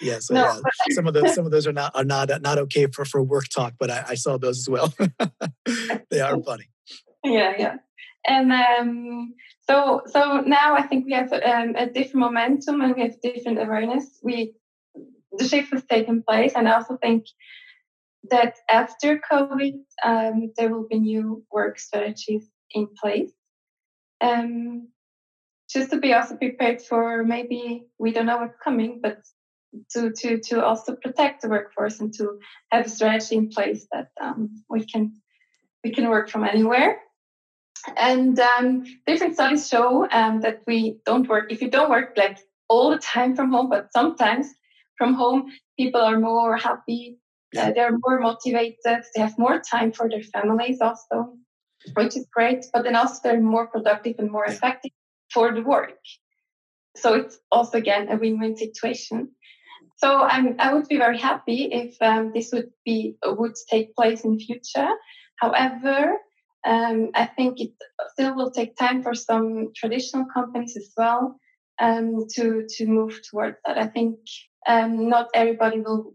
yes, 0.00 0.30
no. 0.30 0.44
yeah. 0.44 0.60
some 0.90 1.06
of 1.06 1.14
those 1.14 1.34
some 1.34 1.46
of 1.46 1.52
those 1.52 1.66
are 1.66 1.72
not 1.72 1.94
are 1.94 2.04
not 2.04 2.30
not 2.42 2.58
okay 2.58 2.86
for 2.86 3.04
for 3.04 3.22
work 3.22 3.48
talk, 3.48 3.74
but 3.78 3.90
I, 3.90 4.04
I 4.08 4.14
saw 4.14 4.38
those 4.38 4.58
as 4.58 4.68
well. 4.68 4.92
they 6.10 6.20
are 6.20 6.40
funny. 6.46 6.68
Yeah, 7.24 7.54
yeah, 7.58 7.76
and 8.26 8.52
um, 8.52 9.34
so 9.68 10.02
so 10.06 10.40
now 10.40 10.76
I 10.76 10.82
think 10.82 11.06
we 11.06 11.12
have 11.12 11.32
um, 11.32 11.74
a 11.76 11.86
different 11.86 12.16
momentum 12.16 12.80
and 12.80 12.94
we 12.94 13.02
have 13.02 13.20
different 13.20 13.60
awareness. 13.60 14.18
We 14.22 14.54
the 15.32 15.46
shift 15.46 15.72
has 15.72 15.84
taken 15.84 16.22
place, 16.22 16.52
and 16.54 16.68
I 16.68 16.74
also 16.74 16.96
think 16.96 17.24
that 18.30 18.56
after 18.68 19.20
COVID, 19.30 19.74
um, 20.04 20.52
there 20.56 20.70
will 20.74 20.86
be 20.88 20.98
new 20.98 21.44
work 21.50 21.78
strategies 21.78 22.48
in 22.72 22.88
place 23.00 23.32
um, 24.20 24.88
just 25.70 25.90
to 25.90 25.98
be 25.98 26.14
also 26.14 26.36
prepared 26.36 26.80
for 26.82 27.24
maybe 27.24 27.86
we 27.98 28.12
don't 28.12 28.26
know 28.26 28.38
what's 28.38 28.58
coming, 28.62 29.00
but 29.02 29.18
to 29.90 30.12
to 30.12 30.40
to 30.40 30.64
also 30.64 30.96
protect 30.96 31.42
the 31.42 31.48
workforce 31.48 32.00
and 32.00 32.12
to 32.14 32.38
have 32.70 32.86
a 32.86 32.88
strategy 32.88 33.36
in 33.36 33.48
place 33.50 33.86
that 33.92 34.08
um, 34.20 34.62
we 34.68 34.84
can 34.84 35.12
we 35.84 35.90
can 35.90 36.08
work 36.08 36.30
from 36.30 36.44
anywhere. 36.44 37.00
And 37.96 38.38
um, 38.40 38.84
different 39.06 39.34
studies 39.34 39.68
show 39.68 40.08
um, 40.10 40.40
that 40.40 40.62
we 40.66 40.98
don't 41.04 41.28
work 41.28 41.52
if 41.52 41.62
you 41.62 41.70
don't 41.70 41.90
work 41.90 42.14
like 42.16 42.38
all 42.68 42.90
the 42.90 42.98
time 42.98 43.36
from 43.36 43.52
home, 43.52 43.68
but 43.68 43.92
sometimes 43.92 44.48
from 44.96 45.14
home, 45.14 45.52
people 45.78 46.00
are 46.00 46.18
more 46.18 46.56
happy. 46.56 47.18
Uh, 47.56 47.70
they're 47.72 47.96
more 48.06 48.20
motivated. 48.20 49.04
They 49.14 49.22
have 49.22 49.38
more 49.38 49.60
time 49.60 49.92
for 49.92 50.08
their 50.08 50.22
families 50.22 50.80
also 50.82 51.38
which 51.94 52.16
is 52.16 52.26
great, 52.32 52.66
but 52.72 52.84
then 52.84 52.96
also 52.96 53.20
they're 53.22 53.40
more 53.40 53.66
productive 53.68 54.16
and 54.18 54.30
more 54.30 54.44
effective 54.44 54.92
for 55.32 55.52
the 55.52 55.62
work. 55.62 55.92
so 56.96 57.14
it's 57.14 57.38
also 57.50 57.78
again 57.78 58.08
a 58.10 58.16
win-win 58.16 58.56
situation. 58.56 59.30
So 59.96 60.22
I'm, 60.22 60.54
I 60.58 60.72
would 60.74 60.88
be 60.88 60.96
very 60.96 61.18
happy 61.18 61.68
if 61.72 61.96
um, 62.00 62.32
this 62.34 62.50
would 62.52 62.70
be 62.84 63.16
would 63.24 63.54
take 63.70 63.94
place 63.96 64.24
in 64.24 64.38
future. 64.38 64.88
However, 65.36 66.18
um, 66.66 67.10
I 67.14 67.26
think 67.26 67.60
it 67.60 67.72
still 68.12 68.34
will 68.34 68.50
take 68.50 68.76
time 68.76 69.02
for 69.02 69.14
some 69.14 69.68
traditional 69.74 70.26
companies 70.32 70.76
as 70.76 70.92
well 70.96 71.36
um, 71.80 72.26
to 72.34 72.64
to 72.76 72.86
move 72.86 73.20
towards 73.28 73.56
that. 73.66 73.78
I 73.78 73.86
think 73.86 74.18
um, 74.68 75.08
not 75.08 75.28
everybody 75.34 75.80
will 75.80 76.14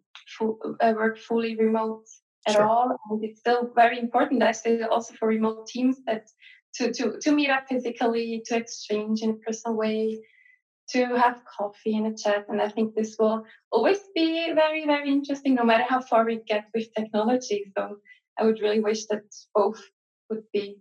uh, 0.82 0.94
work 0.96 1.18
fully 1.18 1.56
remote 1.56 2.06
at 2.48 2.56
sure. 2.56 2.64
all, 2.64 2.98
and 3.10 3.24
it's 3.24 3.40
still 3.40 3.72
very 3.76 4.00
important. 4.00 4.44
I 4.44 4.52
say 4.52 4.82
also 4.82 5.14
for 5.16 5.28
remote 5.28 5.68
teams 5.68 5.98
that 6.06 6.28
to 6.76 6.92
to 6.94 7.20
to 7.22 7.32
meet 7.32 7.50
up 7.50 7.68
physically, 7.70 8.42
to 8.46 8.58
exchange 8.58 9.22
in 9.22 9.32
a 9.32 9.34
personal 9.46 9.78
way, 9.78 10.20
to 10.90 11.06
have 11.18 11.42
coffee 11.46 11.98
and 11.98 12.08
a 12.08 12.18
chat. 12.18 12.46
And 12.50 12.62
I 12.62 12.70
think 12.70 12.96
this 12.96 13.16
will 13.20 13.44
always 13.72 14.00
be 14.16 14.52
very 14.54 14.86
very 14.86 15.10
interesting, 15.10 15.56
no 15.56 15.64
matter 15.64 15.86
how 15.88 16.02
far 16.02 16.26
we 16.26 16.42
get 16.48 16.66
with 16.74 16.94
technology. 16.96 17.72
So 17.78 17.98
I 18.38 18.46
would 18.46 18.60
really 18.62 18.80
wish 18.80 19.06
that 19.08 19.24
both 19.54 19.82
would 20.30 20.44
be 20.52 20.78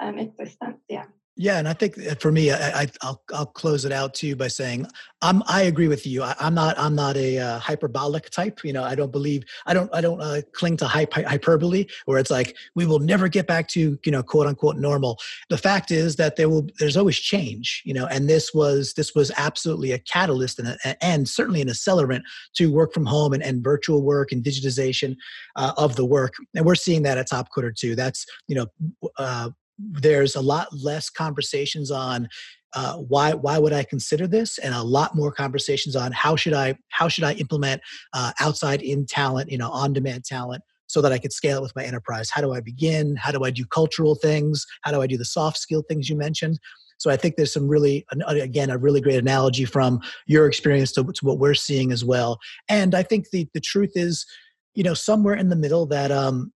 um, 0.00 0.18
existent. 0.18 0.78
Yeah. 0.88 1.06
Yeah, 1.36 1.58
and 1.58 1.66
I 1.66 1.72
think 1.72 1.96
for 2.20 2.30
me, 2.30 2.52
I, 2.52 2.86
will 3.02 3.20
I'll 3.34 3.46
close 3.46 3.84
it 3.84 3.90
out 3.90 4.14
too 4.14 4.36
by 4.36 4.46
saying 4.46 4.86
I'm 5.20 5.42
I 5.48 5.62
agree 5.62 5.88
with 5.88 6.06
you. 6.06 6.22
I, 6.22 6.36
am 6.38 6.54
not 6.54 6.78
I'm 6.78 6.94
not 6.94 7.16
a 7.16 7.38
uh, 7.38 7.58
hyperbolic 7.58 8.30
type. 8.30 8.60
You 8.62 8.72
know, 8.72 8.84
I 8.84 8.94
don't 8.94 9.10
believe 9.10 9.42
I 9.66 9.74
don't 9.74 9.92
I 9.92 10.00
don't 10.00 10.20
uh, 10.20 10.42
cling 10.52 10.76
to 10.76 10.86
hype, 10.86 11.12
hyperbole 11.12 11.86
where 12.04 12.18
it's 12.20 12.30
like 12.30 12.56
we 12.76 12.86
will 12.86 13.00
never 13.00 13.26
get 13.26 13.48
back 13.48 13.66
to 13.70 13.98
you 14.04 14.12
know 14.12 14.22
quote 14.22 14.46
unquote 14.46 14.76
normal. 14.76 15.18
The 15.48 15.58
fact 15.58 15.90
is 15.90 16.14
that 16.16 16.36
there 16.36 16.48
will 16.48 16.68
there's 16.78 16.96
always 16.96 17.18
change. 17.18 17.82
You 17.84 17.94
know, 17.94 18.06
and 18.06 18.28
this 18.28 18.54
was 18.54 18.94
this 18.94 19.12
was 19.16 19.32
absolutely 19.36 19.90
a 19.90 19.98
catalyst 19.98 20.60
and 20.60 20.68
a, 20.68 21.04
and 21.04 21.28
certainly 21.28 21.60
an 21.60 21.68
accelerant 21.68 22.22
to 22.54 22.72
work 22.72 22.94
from 22.94 23.06
home 23.06 23.32
and, 23.32 23.42
and 23.42 23.64
virtual 23.64 24.02
work 24.02 24.30
and 24.30 24.44
digitization 24.44 25.16
uh, 25.56 25.72
of 25.76 25.96
the 25.96 26.04
work. 26.04 26.34
And 26.54 26.64
we're 26.64 26.76
seeing 26.76 27.02
that 27.02 27.18
at 27.18 27.28
Topcoder 27.28 27.74
too. 27.74 27.96
That's 27.96 28.24
you 28.46 28.54
know 28.54 28.66
uh, 29.18 29.50
there's 29.78 30.34
a 30.34 30.40
lot 30.40 30.68
less 30.72 31.10
conversations 31.10 31.90
on 31.90 32.28
uh, 32.74 32.96
why 32.96 33.34
why 33.34 33.58
would 33.58 33.72
I 33.72 33.84
consider 33.84 34.26
this, 34.26 34.58
and 34.58 34.74
a 34.74 34.82
lot 34.82 35.14
more 35.14 35.30
conversations 35.30 35.94
on 35.94 36.12
how 36.12 36.34
should 36.34 36.54
I 36.54 36.76
how 36.90 37.08
should 37.08 37.24
I 37.24 37.34
implement 37.34 37.80
uh, 38.12 38.32
outside 38.40 38.82
in 38.82 39.06
talent, 39.06 39.50
you 39.50 39.58
know, 39.58 39.70
on 39.70 39.92
demand 39.92 40.24
talent, 40.24 40.62
so 40.86 41.00
that 41.00 41.12
I 41.12 41.18
could 41.18 41.32
scale 41.32 41.58
it 41.58 41.62
with 41.62 41.76
my 41.76 41.84
enterprise. 41.84 42.30
How 42.30 42.40
do 42.40 42.52
I 42.52 42.60
begin? 42.60 43.14
How 43.16 43.30
do 43.30 43.44
I 43.44 43.50
do 43.50 43.64
cultural 43.64 44.16
things? 44.16 44.66
How 44.82 44.90
do 44.90 45.00
I 45.02 45.06
do 45.06 45.16
the 45.16 45.24
soft 45.24 45.58
skill 45.58 45.84
things 45.88 46.08
you 46.08 46.16
mentioned? 46.16 46.58
So 46.98 47.10
I 47.10 47.16
think 47.16 47.36
there's 47.36 47.52
some 47.52 47.68
really, 47.68 48.06
again, 48.28 48.70
a 48.70 48.78
really 48.78 49.00
great 49.00 49.18
analogy 49.18 49.64
from 49.64 50.00
your 50.26 50.46
experience 50.46 50.90
to, 50.92 51.04
to 51.04 51.24
what 51.24 51.38
we're 51.38 51.54
seeing 51.54 51.92
as 51.92 52.04
well. 52.04 52.38
And 52.68 52.94
I 52.94 53.02
think 53.02 53.30
the 53.30 53.46
the 53.54 53.60
truth 53.60 53.92
is, 53.94 54.26
you 54.74 54.82
know, 54.82 54.94
somewhere 54.94 55.34
in 55.34 55.48
the 55.48 55.56
middle 55.56 55.86
that 55.86 56.10
um, 56.10 56.52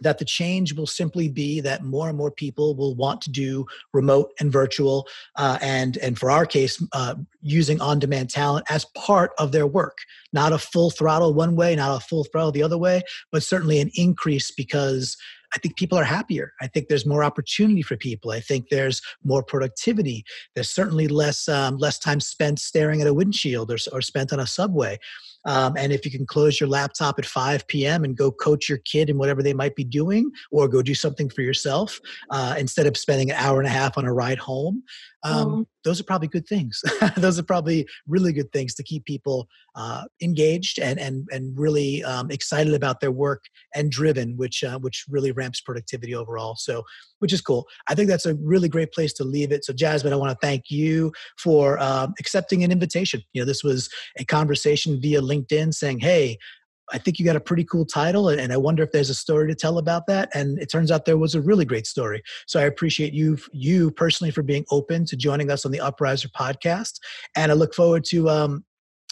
that 0.00 0.18
the 0.18 0.24
change 0.24 0.74
will 0.74 0.86
simply 0.86 1.28
be 1.28 1.60
that 1.60 1.84
more 1.84 2.08
and 2.08 2.18
more 2.18 2.30
people 2.30 2.74
will 2.74 2.94
want 2.94 3.20
to 3.22 3.30
do 3.30 3.66
remote 3.92 4.32
and 4.40 4.52
virtual 4.52 5.06
uh, 5.36 5.58
and 5.60 5.96
and 5.98 6.18
for 6.18 6.30
our 6.30 6.46
case 6.46 6.82
uh, 6.92 7.14
using 7.40 7.80
on-demand 7.80 8.30
talent 8.30 8.66
as 8.68 8.84
part 8.96 9.32
of 9.38 9.52
their 9.52 9.66
work 9.66 9.98
not 10.32 10.52
a 10.52 10.58
full 10.58 10.90
throttle 10.90 11.34
one 11.34 11.56
way 11.56 11.74
not 11.76 11.96
a 11.96 12.00
full 12.00 12.24
throttle 12.24 12.52
the 12.52 12.62
other 12.62 12.78
way 12.78 13.02
but 13.32 13.42
certainly 13.42 13.80
an 13.80 13.90
increase 13.94 14.50
because 14.50 15.16
I 15.54 15.58
think 15.58 15.76
people 15.76 15.98
are 15.98 16.04
happier. 16.04 16.52
I 16.60 16.66
think 16.66 16.88
there's 16.88 17.06
more 17.06 17.24
opportunity 17.24 17.82
for 17.82 17.96
people. 17.96 18.30
I 18.30 18.40
think 18.40 18.68
there's 18.68 19.00
more 19.24 19.42
productivity. 19.42 20.24
There's 20.54 20.70
certainly 20.70 21.08
less 21.08 21.48
um, 21.48 21.78
less 21.78 21.98
time 21.98 22.20
spent 22.20 22.58
staring 22.58 23.00
at 23.00 23.06
a 23.06 23.14
windshield 23.14 23.70
or, 23.70 23.78
or 23.92 24.02
spent 24.02 24.32
on 24.32 24.40
a 24.40 24.46
subway. 24.46 24.98
Um, 25.46 25.74
and 25.76 25.92
if 25.92 26.04
you 26.04 26.10
can 26.10 26.26
close 26.26 26.60
your 26.60 26.68
laptop 26.68 27.18
at 27.18 27.24
5 27.26 27.66
p.m. 27.68 28.04
and 28.04 28.16
go 28.16 28.30
coach 28.30 28.68
your 28.68 28.78
kid 28.78 29.08
in 29.08 29.16
whatever 29.16 29.42
they 29.42 29.54
might 29.54 29.74
be 29.74 29.84
doing, 29.84 30.30
or 30.50 30.68
go 30.68 30.82
do 30.82 30.94
something 30.94 31.30
for 31.30 31.42
yourself 31.42 31.98
uh, 32.30 32.56
instead 32.58 32.86
of 32.86 32.96
spending 32.96 33.30
an 33.30 33.36
hour 33.36 33.58
and 33.58 33.68
a 33.68 33.70
half 33.70 33.96
on 33.96 34.04
a 34.04 34.12
ride 34.12 34.38
home, 34.38 34.82
um, 35.26 35.48
mm. 35.48 35.66
those 35.84 36.00
are 36.00 36.04
probably 36.04 36.28
good 36.28 36.46
things. 36.46 36.80
those 37.16 37.38
are 37.38 37.42
probably 37.42 37.86
really 38.06 38.32
good 38.32 38.52
things 38.52 38.74
to 38.74 38.82
keep 38.82 39.04
people 39.04 39.48
uh, 39.74 40.04
engaged 40.22 40.78
and 40.78 40.98
and 40.98 41.26
and 41.30 41.58
really 41.58 42.04
um, 42.04 42.30
excited 42.30 42.74
about 42.74 43.00
their 43.00 43.10
work 43.10 43.44
and 43.74 43.90
driven, 43.90 44.36
which 44.36 44.62
uh, 44.62 44.78
which 44.78 45.04
really 45.08 45.32
ramps 45.32 45.60
productivity 45.60 46.14
overall. 46.14 46.54
So, 46.56 46.84
which 47.18 47.32
is 47.32 47.40
cool. 47.40 47.66
I 47.88 47.94
think 47.94 48.08
that's 48.08 48.26
a 48.26 48.34
really 48.36 48.68
great 48.68 48.92
place 48.92 49.12
to 49.14 49.24
leave 49.24 49.52
it. 49.52 49.64
So, 49.64 49.72
Jasmine, 49.72 50.12
I 50.12 50.16
want 50.16 50.30
to 50.30 50.46
thank 50.46 50.70
you 50.70 51.12
for 51.38 51.78
um, 51.78 52.14
accepting 52.20 52.62
an 52.62 52.70
invitation. 52.70 53.22
You 53.32 53.42
know, 53.42 53.46
this 53.46 53.64
was 53.64 53.88
a 54.18 54.24
conversation 54.24 55.00
via 55.00 55.20
LinkedIn 55.20 55.74
saying, 55.74 56.00
"Hey, 56.00 56.38
I 56.92 56.98
think 56.98 57.18
you 57.18 57.24
got 57.24 57.36
a 57.36 57.40
pretty 57.40 57.64
cool 57.64 57.84
title, 57.84 58.28
and 58.28 58.52
I 58.52 58.56
wonder 58.56 58.82
if 58.82 58.92
there's 58.92 59.10
a 59.10 59.14
story 59.14 59.48
to 59.48 59.54
tell 59.54 59.78
about 59.78 60.06
that. 60.06 60.28
And 60.34 60.58
it 60.58 60.70
turns 60.70 60.90
out 60.90 61.04
there 61.04 61.18
was 61.18 61.34
a 61.34 61.40
really 61.40 61.64
great 61.64 61.86
story. 61.86 62.22
So 62.46 62.60
I 62.60 62.64
appreciate 62.64 63.12
you, 63.12 63.38
you 63.52 63.90
personally, 63.90 64.30
for 64.30 64.42
being 64.42 64.64
open 64.70 65.04
to 65.06 65.16
joining 65.16 65.50
us 65.50 65.64
on 65.64 65.72
the 65.72 65.78
Upriser 65.78 66.30
podcast, 66.30 67.00
and 67.34 67.50
I 67.50 67.54
look 67.54 67.74
forward 67.74 68.04
to 68.06 68.28
um, 68.28 68.64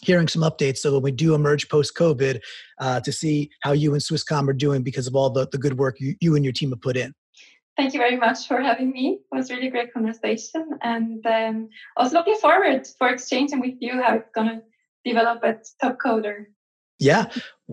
hearing 0.02 0.28
some 0.28 0.42
updates. 0.42 0.78
So 0.78 0.92
when 0.92 1.02
we 1.02 1.12
do 1.12 1.34
emerge 1.34 1.68
post 1.68 1.96
COVID, 1.96 2.40
uh, 2.80 3.00
to 3.00 3.12
see 3.12 3.50
how 3.62 3.72
you 3.72 3.92
and 3.92 4.02
Swisscom 4.02 4.48
are 4.48 4.54
doing 4.54 4.82
because 4.82 5.06
of 5.06 5.16
all 5.16 5.30
the, 5.30 5.48
the 5.50 5.58
good 5.58 5.78
work 5.78 6.00
you, 6.00 6.14
you 6.20 6.36
and 6.36 6.44
your 6.44 6.52
team 6.52 6.70
have 6.70 6.80
put 6.80 6.96
in. 6.96 7.12
Thank 7.76 7.92
you 7.92 7.98
very 7.98 8.16
much 8.16 8.46
for 8.46 8.60
having 8.60 8.92
me. 8.92 9.18
It 9.32 9.36
was 9.36 9.50
really 9.50 9.68
great 9.68 9.92
conversation, 9.92 10.78
and 10.82 11.26
um, 11.26 11.68
I 11.96 12.04
was 12.04 12.12
looking 12.12 12.36
forward 12.36 12.86
for 12.98 13.08
exchanging 13.08 13.60
with 13.60 13.74
you 13.80 14.00
how 14.00 14.14
it's 14.14 14.30
going 14.32 14.46
to 14.46 14.62
develop 15.04 15.40
at 15.42 15.66
Topcoder. 15.82 16.46
Yeah, 17.00 17.26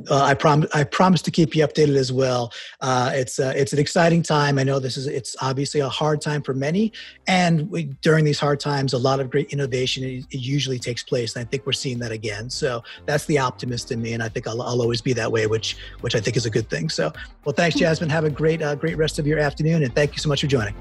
uh, 0.09 0.23
I 0.23 0.33
promise. 0.33 0.69
I 0.73 0.83
promise 0.83 1.21
to 1.23 1.31
keep 1.31 1.55
you 1.55 1.65
updated 1.67 1.95
as 1.95 2.11
well. 2.11 2.51
Uh, 2.79 3.11
it's 3.13 3.39
uh, 3.39 3.53
it's 3.55 3.73
an 3.73 3.79
exciting 3.79 4.23
time. 4.23 4.57
I 4.57 4.63
know 4.63 4.79
this 4.79 4.95
is 4.95 5.05
it's 5.05 5.35
obviously 5.41 5.81
a 5.81 5.89
hard 5.89 6.21
time 6.21 6.41
for 6.41 6.53
many, 6.53 6.93
and 7.27 7.69
we, 7.69 7.83
during 8.01 8.23
these 8.25 8.39
hard 8.39 8.59
times, 8.59 8.93
a 8.93 8.97
lot 8.97 9.19
of 9.19 9.29
great 9.29 9.51
innovation 9.51 10.03
it, 10.03 10.25
it, 10.31 10.39
usually 10.39 10.79
takes 10.79 11.03
place. 11.03 11.35
And 11.35 11.45
I 11.45 11.49
think 11.49 11.65
we're 11.65 11.73
seeing 11.73 11.99
that 11.99 12.11
again. 12.11 12.49
So 12.49 12.83
that's 13.05 13.25
the 13.25 13.37
optimist 13.37 13.91
in 13.91 14.01
me, 14.01 14.13
and 14.13 14.23
I 14.23 14.29
think 14.29 14.47
I'll, 14.47 14.61
I'll 14.61 14.81
always 14.81 15.01
be 15.01 15.13
that 15.13 15.31
way, 15.31 15.45
which 15.45 15.77
which 15.99 16.15
I 16.15 16.21
think 16.21 16.37
is 16.37 16.45
a 16.45 16.51
good 16.51 16.69
thing. 16.69 16.89
So, 16.89 17.11
well, 17.43 17.53
thanks, 17.53 17.75
Jasmine. 17.75 18.09
Have 18.09 18.23
a 18.23 18.29
great 18.29 18.61
uh, 18.61 18.75
great 18.75 18.97
rest 18.97 19.19
of 19.19 19.27
your 19.27 19.39
afternoon, 19.39 19.83
and 19.83 19.93
thank 19.93 20.13
you 20.13 20.19
so 20.19 20.29
much 20.29 20.41
for 20.41 20.47
joining. 20.47 20.73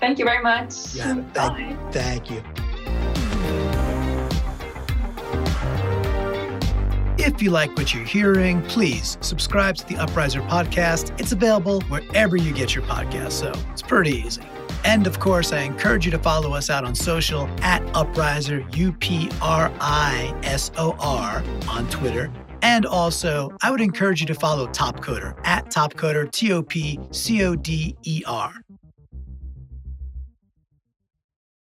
Thank 0.00 0.18
you 0.18 0.24
very 0.24 0.42
much. 0.42 0.94
Yeah, 0.94 1.22
thank, 1.32 1.92
thank 1.92 2.30
you. 2.30 2.42
If 7.24 7.40
you 7.40 7.50
like 7.50 7.76
what 7.76 7.94
you're 7.94 8.02
hearing, 8.02 8.62
please 8.62 9.16
subscribe 9.20 9.76
to 9.76 9.86
the 9.86 9.94
Upriser 9.94 10.44
podcast. 10.48 11.18
It's 11.20 11.30
available 11.30 11.80
wherever 11.82 12.36
you 12.36 12.52
get 12.52 12.74
your 12.74 12.82
podcast, 12.82 13.30
so 13.30 13.52
it's 13.70 13.80
pretty 13.80 14.10
easy. 14.10 14.42
And 14.84 15.06
of 15.06 15.20
course, 15.20 15.52
I 15.52 15.60
encourage 15.60 16.04
you 16.04 16.10
to 16.10 16.18
follow 16.18 16.52
us 16.52 16.68
out 16.68 16.84
on 16.84 16.96
social 16.96 17.46
at 17.60 17.80
Upriser, 17.94 18.66
U 18.76 18.92
P 18.94 19.30
R 19.40 19.72
I 19.80 20.36
S 20.42 20.72
O 20.76 20.96
R, 20.98 21.44
on 21.68 21.88
Twitter. 21.90 22.28
And 22.60 22.84
also, 22.86 23.56
I 23.62 23.70
would 23.70 23.80
encourage 23.80 24.20
you 24.20 24.26
to 24.26 24.34
follow 24.34 24.66
Topcoder 24.66 25.38
at 25.44 25.66
Topcoder, 25.66 26.28
T 26.32 26.52
O 26.52 26.60
P 26.60 26.98
C 27.12 27.44
O 27.44 27.54
D 27.54 27.96
E 28.02 28.24
R. 28.26 28.52